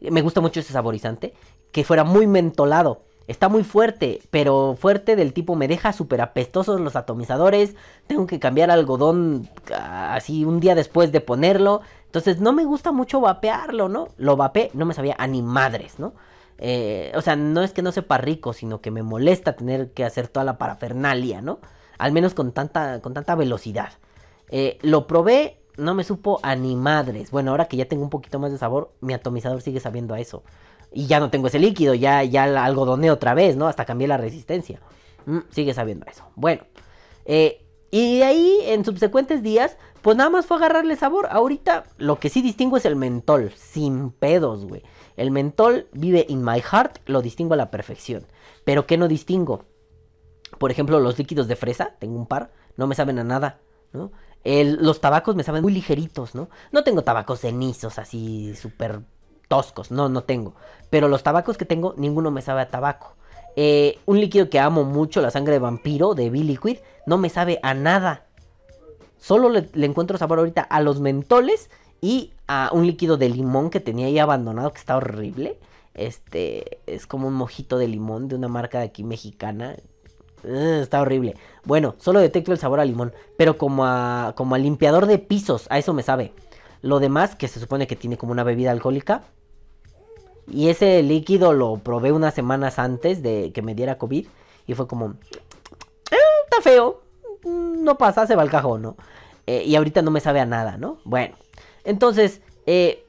[0.00, 1.34] Me gusta mucho ese saborizante.
[1.72, 3.02] Que fuera muy mentolado.
[3.26, 7.74] Está muy fuerte, pero fuerte del tipo me deja súper apestosos los atomizadores.
[8.06, 11.80] Tengo que cambiar algodón ah, así un día después de ponerlo.
[12.04, 14.08] Entonces no me gusta mucho vapearlo, ¿no?
[14.16, 16.14] Lo vapeé, no me sabía a ni madres, ¿no?
[16.58, 20.04] Eh, o sea, no es que no sepa rico, sino que me molesta tener que
[20.04, 21.60] hacer toda la parafernalia, ¿no?
[21.98, 23.92] Al menos con tanta, con tanta velocidad.
[24.48, 27.30] Eh, lo probé, no me supo a ni madres.
[27.30, 30.20] Bueno, ahora que ya tengo un poquito más de sabor, mi atomizador sigue sabiendo a
[30.20, 30.42] eso
[30.92, 33.68] y ya no tengo ese líquido, ya, ya algodoné otra vez, ¿no?
[33.68, 34.80] Hasta cambié la resistencia.
[35.26, 36.24] Mm, sigue sabiendo eso.
[36.36, 36.64] Bueno,
[37.26, 41.28] eh, y de ahí en subsecuentes días, pues nada más fue agarrarle sabor.
[41.30, 44.82] Ahorita lo que sí distingo es el mentol, sin pedos, güey.
[45.16, 48.26] El mentol vive in my heart, lo distingo a la perfección.
[48.64, 49.64] Pero ¿qué no distingo?
[50.58, 53.60] Por ejemplo, los líquidos de fresa, tengo un par, no me saben a nada,
[54.44, 56.48] los tabacos me saben muy ligeritos, ¿no?
[56.70, 59.00] No tengo tabacos cenizos así súper
[59.48, 60.54] toscos, no, no tengo.
[60.90, 63.16] Pero los tabacos que tengo, ninguno me sabe a tabaco.
[63.56, 67.58] Eh, un líquido que amo mucho, la sangre de vampiro de B-Liquid, no me sabe
[67.62, 68.26] a nada.
[69.18, 73.80] Solo le, encuentro sabor ahorita a los mentoles y a un líquido de limón que
[73.80, 75.58] tenía ahí abandonado que está horrible.
[75.94, 79.76] Este es como un mojito de limón de una marca de aquí mexicana.
[80.42, 81.36] está horrible.
[81.64, 85.78] Bueno, solo detecto el sabor a limón, pero como a, como limpiador de pisos, a
[85.78, 86.32] eso me sabe.
[86.82, 89.22] Lo demás, que se supone que tiene como una bebida alcohólica,
[90.48, 94.26] y ese líquido lo probé unas semanas antes de que me diera COVID.
[94.66, 95.14] Y fue como,
[96.10, 97.02] eh, está feo.
[97.44, 98.96] No pasa, se va al cajón, ¿no?
[99.46, 100.98] Eh, y ahorita no me sabe a nada, ¿no?
[101.04, 101.36] Bueno,
[101.86, 103.06] entonces, eh,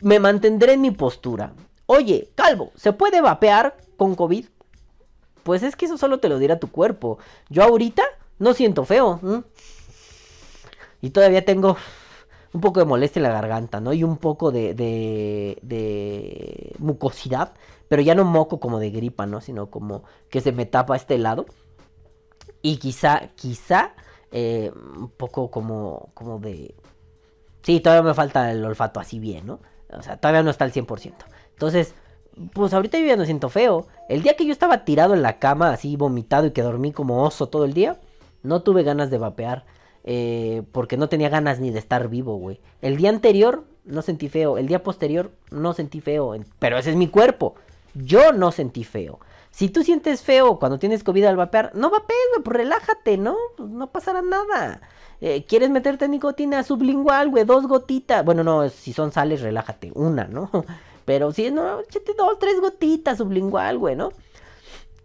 [0.00, 1.54] me mantendré en mi postura.
[1.86, 4.46] Oye, Calvo, ¿se puede vapear con COVID?
[5.42, 7.18] Pues es que eso solo te lo dirá tu cuerpo.
[7.48, 8.02] Yo ahorita
[8.38, 9.44] no siento feo.
[11.00, 11.76] Y todavía tengo
[12.52, 13.92] un poco de molestia en la garganta, ¿no?
[13.92, 17.54] Y un poco de, de, de mucosidad.
[17.88, 19.40] Pero ya no moco como de gripa, ¿no?
[19.40, 21.46] Sino como que se me tapa este lado.
[22.62, 23.94] Y quizá, quizá,
[24.30, 26.74] eh, un poco como, como de...
[27.62, 29.60] Sí, todavía me falta el olfato así bien, ¿no?
[29.92, 31.12] O sea, todavía no está al 100%.
[31.52, 31.94] Entonces,
[32.54, 33.86] pues ahorita yo ya no siento feo.
[34.08, 37.24] El día que yo estaba tirado en la cama, así vomitado y que dormí como
[37.24, 37.98] oso todo el día,
[38.42, 39.64] no tuve ganas de vapear.
[40.04, 42.58] eh, porque no tenía ganas ni de estar vivo, güey.
[42.80, 44.56] El día anterior no sentí feo.
[44.56, 46.34] El día posterior no sentí feo.
[46.58, 47.54] Pero ese es mi cuerpo.
[47.94, 49.20] Yo no sentí feo.
[49.50, 53.36] Si tú sientes feo cuando tienes COVID al vapear, no vapees, güey, pues relájate, ¿no?
[53.56, 54.80] Pues no pasará nada.
[55.20, 57.44] Eh, ¿Quieres meterte nicotina sublingual, güey?
[57.44, 58.24] Dos gotitas.
[58.24, 59.92] Bueno, no, si son sales, relájate.
[59.94, 60.50] Una, ¿no?
[61.04, 64.10] Pero si no, échate dos, tres gotitas sublingual, güey, ¿no?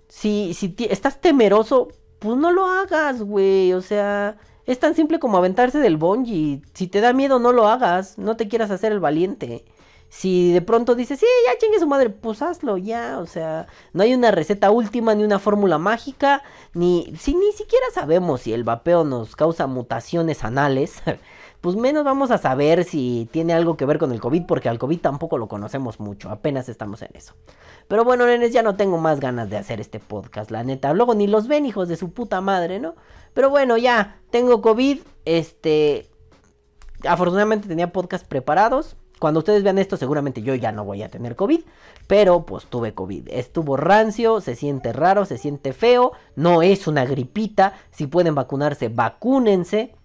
[0.08, 3.74] Si, si estás temeroso, pues no lo hagas, güey.
[3.74, 6.62] O sea, es tan simple como aventarse del bungee.
[6.74, 8.18] Si te da miedo, no lo hagas.
[8.18, 9.66] No te quieras hacer el valiente.
[10.18, 13.20] Si de pronto dices, sí, ya chingue su madre, pues hazlo ya.
[13.20, 16.42] O sea, no hay una receta última ni una fórmula mágica.
[16.74, 21.02] Ni, si ni siquiera sabemos si el vapeo nos causa mutaciones anales.
[21.62, 24.78] Pues menos vamos a saber si tiene algo que ver con el COVID, porque al
[24.78, 27.34] COVID tampoco lo conocemos mucho, apenas estamos en eso.
[27.88, 30.94] Pero bueno, nenes, ya no tengo más ganas de hacer este podcast, la neta.
[30.94, 32.94] Luego ni los ven, hijos de su puta madre, ¿no?
[33.34, 36.08] Pero bueno, ya, tengo COVID, este...
[37.04, 38.96] Afortunadamente tenía podcast preparados.
[39.20, 41.62] Cuando ustedes vean esto, seguramente yo ya no voy a tener COVID.
[42.08, 43.30] Pero pues tuve COVID.
[43.30, 46.12] Estuvo rancio, se siente raro, se siente feo.
[46.36, 47.74] No es una gripita.
[47.92, 49.96] Si pueden vacunarse, vacúnense.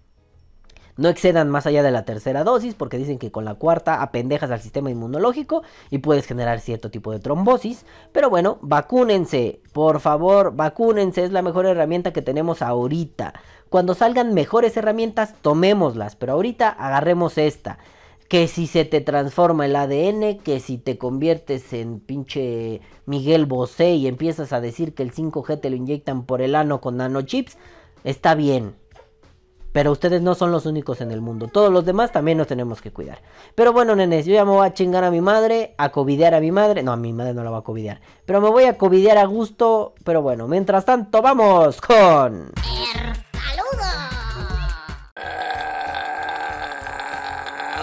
[0.97, 4.51] No excedan más allá de la tercera dosis porque dicen que con la cuarta apendejas
[4.51, 7.85] al sistema inmunológico y puedes generar cierto tipo de trombosis.
[8.11, 13.33] Pero bueno, vacúnense, por favor, vacúnense, es la mejor herramienta que tenemos ahorita.
[13.69, 17.79] Cuando salgan mejores herramientas, tomémoslas, pero ahorita agarremos esta.
[18.31, 23.95] Que si se te transforma el ADN, que si te conviertes en pinche Miguel Bosé
[23.95, 27.57] y empiezas a decir que el 5G te lo inyectan por el ano con nanochips,
[28.05, 28.73] está bien.
[29.73, 31.49] Pero ustedes no son los únicos en el mundo.
[31.49, 33.21] Todos los demás también nos tenemos que cuidar.
[33.53, 36.39] Pero bueno, nenes, yo ya me voy a chingar a mi madre, a covidear a
[36.39, 36.83] mi madre.
[36.83, 37.99] No, a mi madre no la va a covidear.
[38.23, 39.93] Pero me voy a covidear a gusto.
[40.05, 42.53] Pero bueno, mientras tanto, vamos con...
[43.83, 44.10] Ah,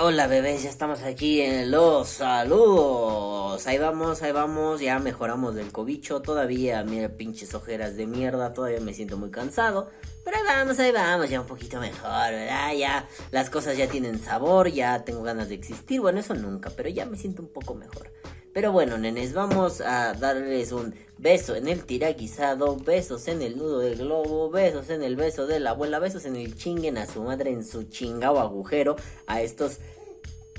[0.01, 3.67] Hola bebés, ya estamos aquí en los saludos.
[3.67, 6.23] Ahí vamos, ahí vamos, ya mejoramos del cobicho.
[6.23, 9.89] Todavía, mira, pinches ojeras de mierda, todavía me siento muy cansado.
[10.25, 12.75] Pero ahí vamos, ahí vamos, ya un poquito mejor, ¿verdad?
[12.75, 16.01] Ya las cosas ya tienen sabor, ya tengo ganas de existir.
[16.01, 18.13] Bueno, eso nunca, pero ya me siento un poco mejor.
[18.59, 23.79] Pero bueno, nenes, vamos a darles un beso en el tiraguisado, besos en el nudo
[23.79, 27.23] del globo, besos en el beso de la abuela, besos en el chinguen a su
[27.23, 28.97] madre en su chingado agujero
[29.29, 29.79] a estos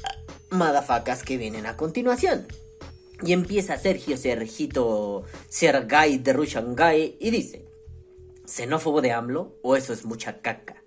[0.06, 0.16] ah,
[0.50, 2.48] madafacas que vienen a continuación.
[3.22, 7.66] Y empieza Sergio Sergito Sergay de Rushangay y dice:
[8.46, 10.79] ¿Xenófobo de AMLO o eso es mucha caca?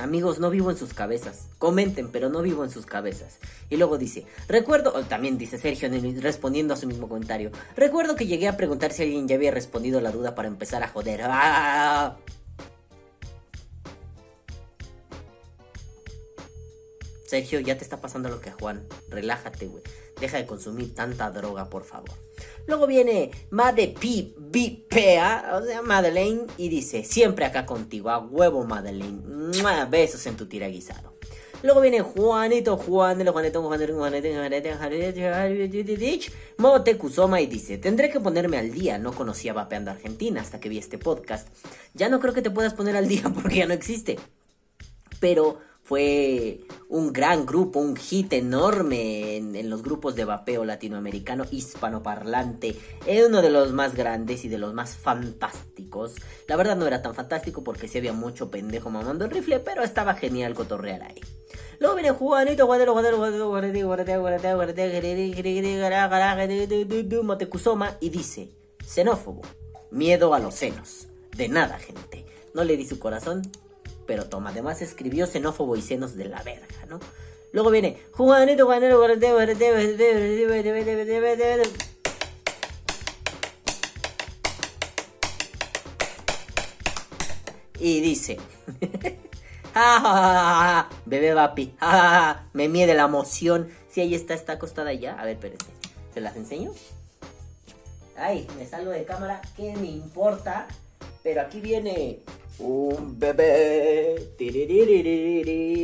[0.00, 1.48] Amigos, no vivo en sus cabezas.
[1.58, 3.38] Comenten, pero no vivo en sus cabezas.
[3.68, 8.26] Y luego dice, recuerdo, o también dice Sergio respondiendo a su mismo comentario, recuerdo que
[8.26, 11.22] llegué a preguntar si alguien ya había respondido la duda para empezar a joder.
[11.24, 12.16] ¡Ah!
[17.26, 18.86] Sergio, ya te está pasando lo que Juan.
[19.10, 19.82] Relájate, güey.
[20.18, 22.16] Deja de consumir tanta droga, por favor.
[22.68, 23.94] Luego viene Made
[25.52, 29.20] o sea, Madeleine, y dice, siempre acá contigo, a huevo Madeleine.
[29.90, 31.14] Besos en tu tiraguisado.
[31.64, 36.26] Luego viene Juanito, Juanito, Juanito, Juanito, Juanito, Juanito, Juanito,
[36.58, 40.68] Mote Kusoma y dice, tendré que ponerme al día, no conocía Vapeando Argentina hasta que
[40.68, 41.48] vi este podcast.
[41.94, 44.18] Ya no creo que te puedas poner al día porque ya no existe
[45.20, 52.76] pero fue un gran grupo, un hit enorme en, los grupos de vapeo latinoamericano hispanoparlante.
[53.06, 56.16] Es uno de los más grandes y de los más fantásticos.
[56.46, 59.82] La verdad no era tan fantástico porque sí había mucho pendejo mamando el rifle, pero
[59.82, 61.22] estaba genial cotorrear ahí.
[61.80, 68.50] Luego viene Juanito Guadero, Guadero, Guadero, Guadero, Guadero, Guadero, Guadero, Matecuzoma y dice,
[68.84, 69.40] xenófobo,
[69.90, 71.08] miedo a los senos.
[71.34, 72.26] De nada, gente.
[72.52, 73.40] No le di su corazón,
[74.08, 76.98] pero toma, además escribió xenófobo y senos de la verga, ¿no?
[77.52, 78.98] Luego viene Juanito, Juanito.
[87.78, 88.38] Y dice.
[91.04, 91.34] Bebé
[91.78, 92.48] ja.
[92.54, 93.68] Me mide la emoción.
[93.90, 95.20] Sí, ahí está, está acostada ya.
[95.20, 95.66] A ver, espérense.
[96.14, 96.72] ¿Se las enseño?
[98.16, 99.42] Ay, me salgo de cámara.
[99.54, 100.66] ¿Qué me importa?
[101.22, 102.20] Pero aquí viene
[102.58, 104.28] un bebé.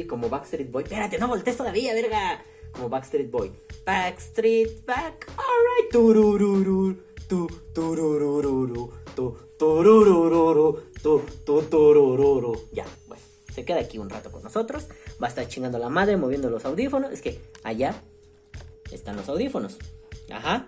[0.08, 0.84] Como Backstreet Boy.
[0.84, 2.42] Espérate, no voltees todavía, verga.
[2.72, 3.52] Como Backstreet Boy.
[3.84, 5.28] Backstreet back.
[5.28, 5.92] Alright.
[5.92, 6.96] Turururu.
[7.28, 8.92] Tu, turururu.
[9.14, 10.80] Tu, turururu.
[11.02, 12.68] Tu, tu, turururu.
[12.72, 13.22] Ya, bueno.
[13.54, 14.88] Se queda aquí un rato con nosotros.
[15.22, 17.12] Va a estar chingando la madre, moviendo los audífonos.
[17.12, 18.02] Es que allá
[18.90, 19.78] están los audífonos.
[20.30, 20.66] Ajá.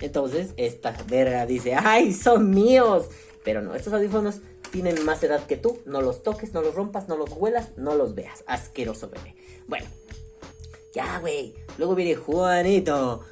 [0.00, 3.08] Entonces, esta verga dice, ¡ay, son míos!
[3.44, 4.40] Pero no, estos audífonos
[4.82, 5.80] tienen más edad que tú.
[5.86, 8.44] No los toques, no los rompas, no los huelas, no los veas.
[8.46, 9.34] Asqueroso bebé.
[9.66, 9.86] Bueno,
[10.94, 11.54] ya, güey.
[11.78, 13.24] Luego viene Juanito.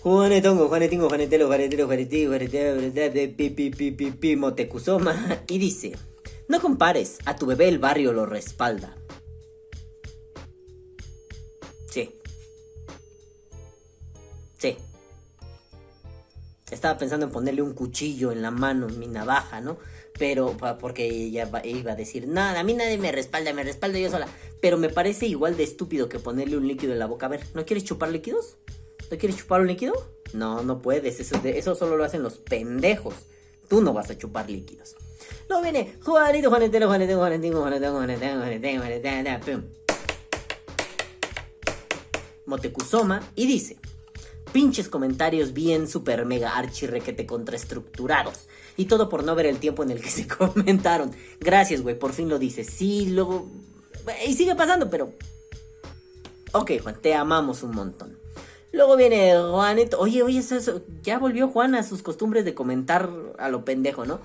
[0.00, 1.86] Juanetongo, Juanetingo, Juanetelo, Juanetelo,
[3.36, 5.42] pi, pi, Motecuzoma.
[5.48, 5.92] Y dice,
[6.48, 8.96] no compares, a tu bebé el barrio lo respalda.
[11.90, 12.14] Sí.
[14.56, 14.78] Sí.
[16.70, 19.76] Estaba pensando en ponerle un cuchillo en la mano, mi navaja, ¿no?
[20.20, 24.10] Pero, porque ella iba a decir, nada, a mí nadie me respalda, me respaldo yo
[24.10, 24.28] sola.
[24.60, 27.24] Pero me parece igual de estúpido que ponerle un líquido en la boca.
[27.24, 28.58] A ver, ¿no quieres chupar líquidos?
[29.10, 29.94] ¿No quieres chupar un líquido?
[30.34, 33.14] No, no puedes, eso, eso solo lo hacen los pendejos.
[33.66, 34.94] Tú no vas a chupar líquidos.
[35.48, 39.62] Luego viene Juanito, Juanetelo, Juanetelo, Juanetito, Juanetelo, Juanetelo, Juanetelo, Juanetelo, pum.
[42.44, 43.78] Motecuzoma y dice
[44.52, 48.48] Pinches comentarios bien super mega archi requete contraestructurados.
[48.80, 51.12] Y todo por no ver el tiempo en el que se comentaron.
[51.38, 52.66] Gracias, güey, por fin lo dices.
[52.66, 53.46] Sí, luego...
[54.26, 55.12] Y sigue pasando, pero...
[56.52, 58.16] Ok, Juan, te amamos un montón.
[58.72, 60.00] Luego viene Juanito.
[60.00, 64.06] Oye, oye, eso, eso, ya volvió Juan a sus costumbres de comentar a lo pendejo,
[64.06, 64.20] ¿no?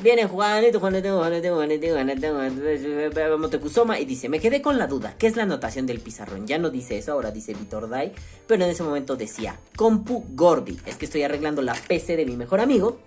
[0.00, 5.16] Viene Juanito, Juanito, Juanito, Juanito, Juanito, Juanito, Motecuzoma y dice, me quedé con la duda,
[5.18, 6.46] ¿qué es la anotación del pizarrón?
[6.46, 8.14] Ya no dice eso, ahora dice Vitor Dai,
[8.46, 12.36] pero en ese momento decía, Compu Gordi, es que estoy arreglando la PC de mi
[12.36, 12.98] mejor amigo,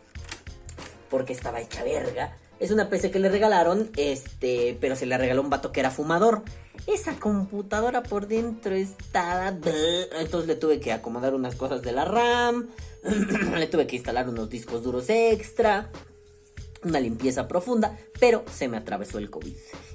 [1.12, 2.36] porque estaba hecha verga.
[2.60, 5.92] Es una PC que le regalaron, este, pero se le regaló un vato que era
[5.92, 6.44] fumador.
[6.88, 9.48] Esa computadora por dentro estaba...
[10.20, 12.70] Entonces le tuve que acomodar unas cosas de la RAM,
[13.58, 15.90] le tuve que instalar unos discos duros extra,
[16.84, 19.54] una limpieza profunda, pero se me atravesó el COVID.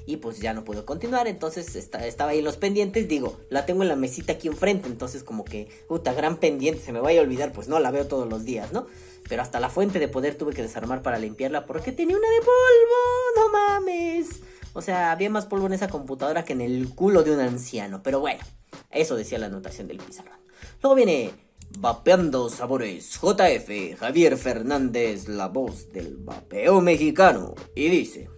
[0.08, 3.82] Y pues ya no puedo continuar, entonces esta- estaba ahí los pendientes, digo, la tengo
[3.82, 7.22] en la mesita aquí enfrente, entonces como que, puta, gran pendiente, se me vaya a
[7.24, 8.86] olvidar, pues no, la veo todos los días, ¿no?
[9.28, 12.40] Pero hasta la fuente de poder tuve que desarmar para limpiarla porque tenía una de
[12.40, 14.40] polvo, no mames.
[14.72, 18.02] O sea, había más polvo en esa computadora que en el culo de un anciano,
[18.02, 18.44] pero bueno,
[18.90, 20.38] eso decía la anotación del pizarrón.
[20.82, 21.32] Luego viene
[21.78, 28.28] Vapeando Sabores JF Javier Fernández, la voz del vapeo mexicano, y dice...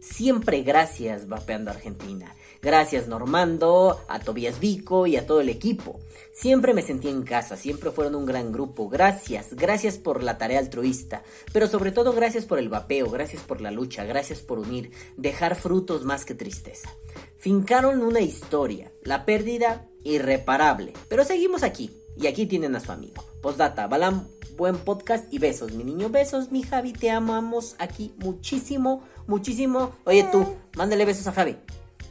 [0.00, 2.34] Siempre gracias, Vapeando Argentina.
[2.62, 5.98] Gracias, Normando, a Tobias Vico y a todo el equipo.
[6.32, 8.88] Siempre me sentí en casa, siempre fueron un gran grupo.
[8.88, 11.22] Gracias, gracias por la tarea altruista.
[11.52, 15.56] Pero sobre todo, gracias por el vapeo, gracias por la lucha, gracias por unir, dejar
[15.56, 16.90] frutos más que tristeza.
[17.38, 20.92] Fincaron una historia, la pérdida irreparable.
[21.08, 23.24] Pero seguimos aquí, y aquí tienen a su amigo.
[23.40, 26.10] Postdata, Balam, buen podcast y besos, mi niño.
[26.10, 29.92] Besos, mi Javi, te amamos aquí muchísimo, muchísimo.
[30.04, 30.46] Oye, tú,
[30.76, 31.56] mándale besos a Javi.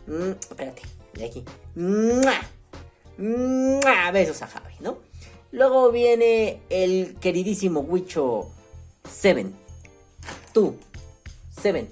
[0.09, 0.81] Mm, espérate,
[1.13, 1.45] de aquí.
[1.75, 2.41] ¡Mua!
[3.17, 4.11] ¡Mua!
[4.11, 4.97] Besos a Javi, ¿no?
[5.51, 8.49] Luego viene el queridísimo Wicho
[9.07, 9.53] Seven.
[10.51, 10.75] Tú,
[11.49, 11.89] Seven,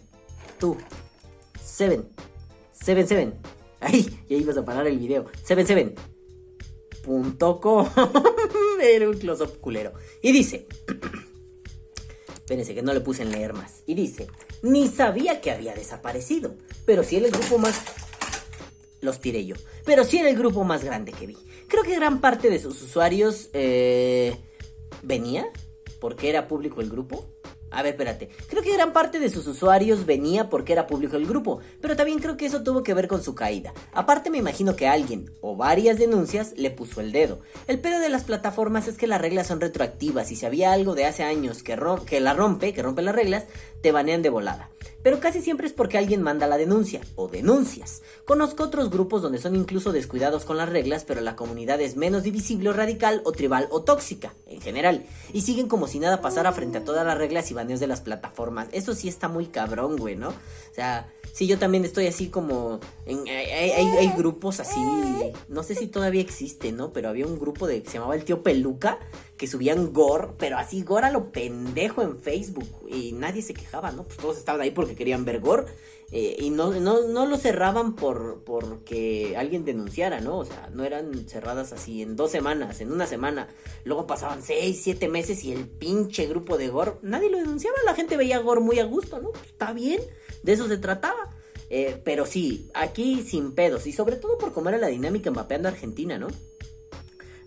[0.59, 0.77] tú,
[1.63, 2.09] Seven,
[2.71, 3.33] Seven, Seven.
[3.79, 5.25] Ay, ya ibas a parar el video.
[5.43, 5.93] Seven, Seven.
[7.03, 7.87] Punto com.
[8.81, 9.93] Era un close-up culero.
[10.23, 10.67] Y dice.
[12.33, 13.83] Espérense que no le puse en leer más.
[13.85, 14.27] Y dice,
[14.63, 16.55] ni sabía que había desaparecido.
[16.85, 17.81] Pero sí era el grupo más...
[19.01, 19.55] Los tiré yo.
[19.85, 21.37] Pero sí era el grupo más grande que vi.
[21.67, 23.49] Creo que gran parte de sus usuarios...
[23.53, 24.35] eh,
[25.03, 25.47] venía.
[25.99, 27.25] Porque era público el grupo.
[27.69, 28.29] A ver, espérate.
[28.47, 32.19] Creo que gran parte de sus usuarios venía porque era público el grupo, pero también
[32.19, 33.73] creo que eso tuvo que ver con su caída.
[33.91, 37.41] Aparte me imagino que alguien, o varias denuncias, le puso el dedo.
[37.67, 40.95] El pedo de las plataformas es que las reglas son retroactivas y si había algo
[40.95, 43.45] de hace años que, que la rompe, que rompe las reglas,
[43.81, 44.69] te banean de volada.
[45.07, 48.01] Pero casi siempre es porque alguien manda la denuncia, o denuncias.
[48.25, 52.23] Conozco otros grupos donde son incluso descuidados con las reglas, pero la comunidad es menos
[52.23, 55.05] divisible o radical o tribal o tóxica, en general.
[55.31, 58.01] Y siguen como si nada pasara frente a todas las reglas y baneos de las
[58.01, 58.67] plataformas.
[58.73, 60.27] Eso sí está muy cabrón, güey, ¿no?
[60.27, 62.81] O sea, sí, yo también estoy así como...
[63.05, 64.77] en- hay, grupos así...
[65.47, 66.91] No sé si todavía existe, ¿no?
[66.91, 68.99] Pero había un grupo de, que se llamaba el tío Peluca,
[69.37, 72.67] que subían gore, pero así gore a lo pendejo en Facebook.
[72.89, 74.03] Y nadie se quejaba, ¿no?
[74.03, 75.65] Pues todos estaban ahí porque querían ver gore.
[76.11, 80.37] eh, y no, no, no lo cerraban por porque alguien denunciara, ¿no?
[80.39, 83.49] O sea, no eran cerradas así en dos semanas, en una semana.
[83.83, 87.77] Luego pasaban seis, siete meses y el pinche grupo de gore, nadie lo denunciaba.
[87.85, 89.31] La gente veía gore muy a gusto, ¿no?
[89.31, 90.01] Pues, está bien,
[90.43, 91.29] de eso se trataba.
[91.69, 93.85] Eh, pero sí, aquí sin pedos.
[93.87, 96.27] Y sobre todo por cómo era la dinámica en Vapeando Argentina, ¿no?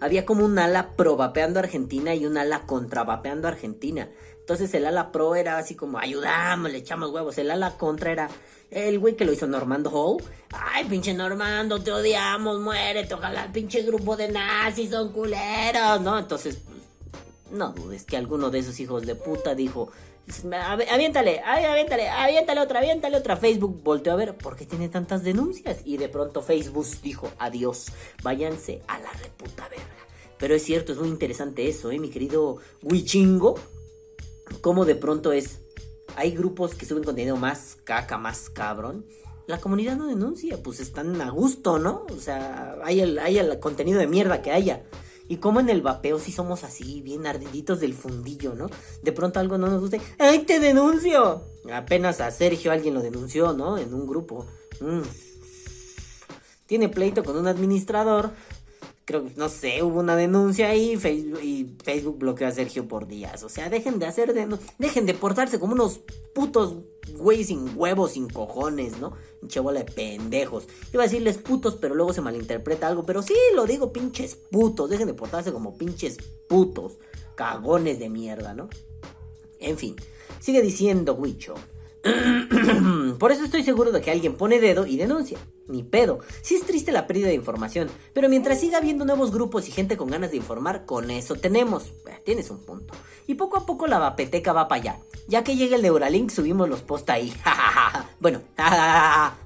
[0.01, 4.09] Había como un ala pro vapeando Argentina y un ala contra vapeando Argentina.
[4.41, 7.39] Entonces el ala pro era así como ayudamos, le echamos huevos.
[7.39, 8.29] El ala contra era
[8.71, 10.23] el güey que lo hizo Normando Hall.
[10.53, 13.15] Ay, pinche Normando, te odiamos, muérete.
[13.15, 16.19] Ojalá pinche grupo de nazis son culeros, ¿no?
[16.19, 16.81] Entonces, pues,
[17.53, 19.93] no dudes que alguno de esos hijos de puta dijo, "Avi-
[20.91, 23.37] aviéntale, aviéntale, aviéntale otra, aviéntale otra.
[23.37, 25.79] Facebook volteó a ver, ¿por qué tiene tantas denuncias?
[25.85, 27.87] Y de pronto Facebook dijo, adiós,
[28.23, 29.85] váyanse a la reputa verga.
[30.39, 31.99] Pero es cierto, es muy interesante eso, ¿eh?
[31.99, 33.57] Mi querido Huichingo,
[34.61, 35.61] cómo de pronto es,
[36.17, 39.07] hay grupos que suben contenido más caca, más cabrón.
[39.47, 42.07] La comunidad no denuncia, pues están a gusto, ¿no?
[42.09, 44.85] O sea, el, hay el contenido de mierda que haya.
[45.31, 48.69] Y como en el vapeo sí somos así, bien ardiditos del fundillo, ¿no?
[49.01, 50.01] De pronto algo no nos guste.
[50.19, 51.45] ¡Ay, te denuncio!
[51.73, 53.79] Apenas a Sergio alguien lo denunció, ¿no?
[53.79, 54.45] En un grupo.
[54.81, 55.03] Mm.
[56.67, 58.33] Tiene pleito con un administrador.
[59.05, 63.09] Creo que, no sé, hubo una denuncia ahí Facebook, y Facebook bloqueó a Sergio por
[63.09, 63.43] días.
[63.43, 66.01] O sea, dejen de hacer, de, dejen de portarse como unos
[66.35, 66.77] putos
[67.17, 69.13] güey sin huevos, sin cojones, ¿no?
[69.41, 70.67] Pinche bola de pendejos.
[70.93, 73.05] Iba a decirles putos, pero luego se malinterpreta algo.
[73.05, 74.91] Pero sí, lo digo, pinches putos.
[74.91, 76.99] Dejen de portarse como pinches putos.
[77.35, 78.69] Cagones de mierda, ¿no?
[79.59, 79.97] En fin,
[80.41, 81.55] sigue diciendo Huicho.
[83.19, 85.39] Por eso estoy seguro de que alguien pone dedo y denuncia.
[85.69, 86.21] Ni pedo.
[86.43, 89.97] Sí es triste la pérdida de información, pero mientras siga habiendo nuevos grupos y gente
[89.97, 91.93] con ganas de informar, con eso tenemos.
[92.09, 92.95] Eh, tienes un punto.
[93.27, 94.99] Y poco a poco la vapeteca va para allá.
[95.29, 97.33] Ya que llegue el Neuralink, subimos los posts ahí.
[98.21, 98.41] bueno,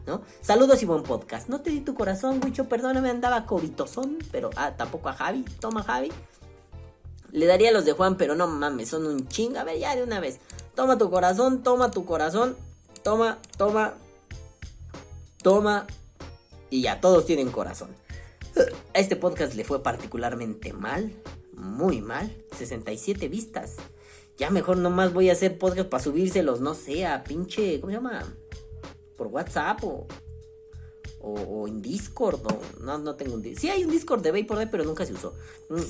[0.06, 0.22] ¿no?
[0.40, 1.48] Saludos y buen podcast.
[1.48, 5.44] No te di tu corazón, Wicho, perdóname, andaba covitosón, pero ah, tampoco a Javi.
[5.60, 6.10] Toma, Javi.
[7.32, 9.56] Le daría los de Juan, pero no mames, son un ching.
[9.56, 10.38] A ver, ya de una vez.
[10.74, 12.56] Toma tu corazón, toma tu corazón.
[13.02, 13.94] Toma, toma.
[15.42, 15.86] Toma.
[16.70, 17.90] Y ya, todos tienen corazón.
[18.94, 21.12] A este podcast le fue particularmente mal.
[21.52, 22.34] Muy mal.
[22.56, 23.76] 67 vistas.
[24.36, 27.80] Ya mejor nomás voy a hacer podcast para subírselos, no sé, a pinche.
[27.80, 28.24] ¿Cómo se llama?
[29.16, 30.06] Por WhatsApp o.
[31.20, 32.40] O, en Discord.
[32.46, 33.60] O, no, no tengo un Discord.
[33.60, 35.34] Sí hay un Discord de Vaporwave, pero nunca se usó.
[35.68, 35.80] Mm.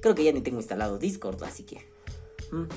[0.00, 1.93] Creo que ya ni tengo instalado Discord, así que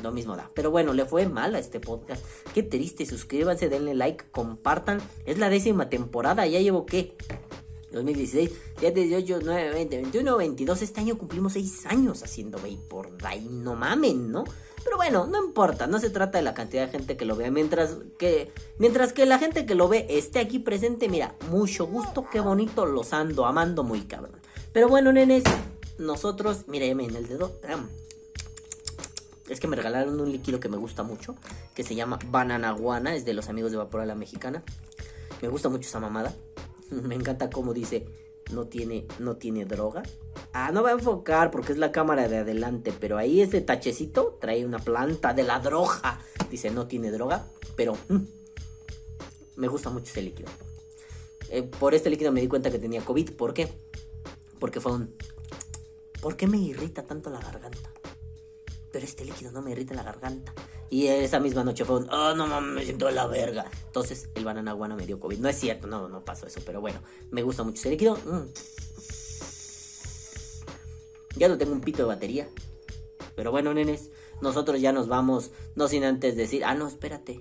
[0.03, 0.49] lo mismo da.
[0.53, 2.23] Pero bueno, le fue mal a este podcast.
[2.53, 3.05] Qué triste.
[3.05, 5.01] Suscríbanse, denle like, compartan.
[5.25, 6.45] Es la décima temporada.
[6.45, 7.15] Ya llevo qué?
[7.91, 10.81] 2016, 7, 18, 9, 20, 21, 22.
[10.81, 13.47] Este año cumplimos 6 años haciendo Vapor Day.
[13.49, 14.43] No mamen, ¿no?
[14.83, 17.51] Pero bueno, no importa, no se trata de la cantidad de gente que lo vea.
[17.51, 22.25] Mientras que, mientras que la gente que lo ve esté aquí presente, mira, mucho gusto,
[22.31, 24.39] qué bonito, los ando amando muy cabrón.
[24.71, 25.43] Pero bueno, nenes,
[25.97, 27.59] nosotros, mira, ya me en el dedo.
[29.49, 31.35] Es que me regalaron un líquido que me gusta mucho,
[31.73, 34.63] que se llama Banana Guana, es de los amigos de Vapor a la Mexicana.
[35.41, 36.33] Me gusta mucho esa mamada.
[36.91, 38.05] Me encanta cómo dice,
[38.51, 40.03] no tiene, no tiene droga.
[40.53, 44.37] Ah, no va a enfocar porque es la cámara de adelante, pero ahí ese tachecito
[44.39, 46.19] trae una planta de la droga.
[46.49, 47.45] Dice, no tiene droga,
[47.75, 48.17] pero mm,
[49.55, 50.49] me gusta mucho ese líquido.
[51.49, 53.31] Eh, por este líquido me di cuenta que tenía COVID.
[53.31, 53.69] ¿Por qué?
[54.59, 55.15] Porque fue un...
[56.21, 57.91] ¿Por qué me irrita tanto la garganta?
[58.97, 60.51] Pero este líquido no me irrita la garganta.
[60.89, 63.69] Y esa misma noche fue un, oh, no mames, me siento la verga.
[63.85, 65.37] Entonces el banana guana me dio COVID.
[65.37, 68.15] No es cierto, no, no pasó eso, pero bueno, me gusta mucho ese líquido.
[68.15, 68.47] Mm.
[71.35, 72.49] Ya no tengo un pito de batería.
[73.35, 74.09] Pero bueno, nenes,
[74.41, 77.39] nosotros ya nos vamos, no sin antes decir, ah, no, espérate.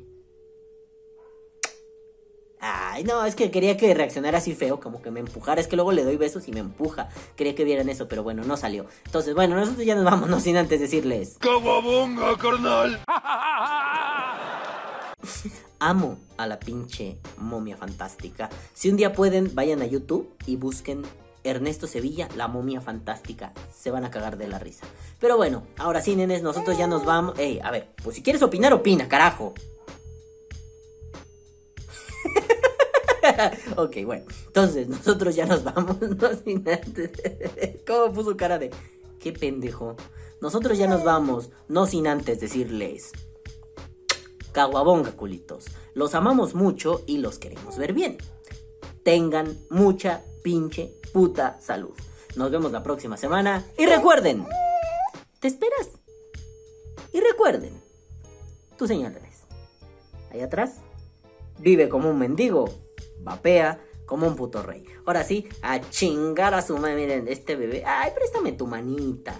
[2.68, 5.60] Ay, no, es que quería que reaccionara así feo, como que me empujara.
[5.60, 7.08] Es que luego le doy besos y me empuja.
[7.36, 8.86] Quería que vieran eso, pero bueno, no salió.
[9.04, 11.36] Entonces, bueno, nosotros ya nos vamos, no sin antes decirles.
[11.38, 13.00] ¡Caguabonga, carnal!
[15.78, 18.50] Amo a la pinche momia fantástica.
[18.74, 21.04] Si un día pueden, vayan a YouTube y busquen
[21.44, 23.52] Ernesto Sevilla, la momia fantástica.
[23.72, 24.86] Se van a cagar de la risa.
[25.20, 27.38] Pero bueno, ahora sí, nenes, nosotros ya nos vamos.
[27.38, 29.54] Ey, a ver, pues si quieres opinar, opina, carajo.
[33.76, 34.24] ok, bueno.
[34.47, 35.97] Entonces, nosotros ya nos vamos.
[36.16, 37.11] No sin antes.
[37.87, 38.70] ¿Cómo puso cara de.?
[39.20, 39.97] Qué pendejo.
[40.41, 41.51] Nosotros ya nos vamos.
[41.68, 43.12] No sin antes decirles.
[44.53, 45.66] Caguabonga, culitos.
[45.95, 48.18] Los amamos mucho y los queremos ver bien.
[49.03, 51.95] Tengan mucha pinche puta salud.
[52.37, 53.64] Nos vemos la próxima semana.
[53.78, 54.47] Y recuerden.
[55.41, 55.91] te esperas.
[57.12, 57.72] Y recuerden,
[58.76, 59.45] tú señálales.
[60.30, 60.76] Ahí atrás,
[61.59, 62.68] vive como un mendigo,
[63.26, 64.84] vapea como un puto rey.
[65.04, 66.94] Ahora sí, a chingar a su madre.
[66.94, 67.84] Miren, este bebé.
[67.84, 69.36] Ay, préstame tu manita.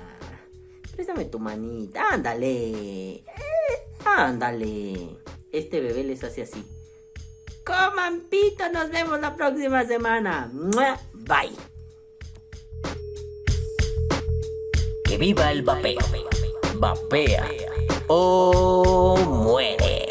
[0.95, 2.11] Préstame tu manita.
[2.11, 3.15] Ándale.
[3.15, 3.25] Eh,
[4.05, 5.17] ándale.
[5.53, 6.63] Este bebé les hace así.
[7.65, 10.51] Coman pito, nos vemos la próxima semana.
[10.53, 11.57] Bye.
[15.05, 16.01] Que viva el vapeo.
[16.79, 17.49] Vapea
[18.09, 20.06] o muere.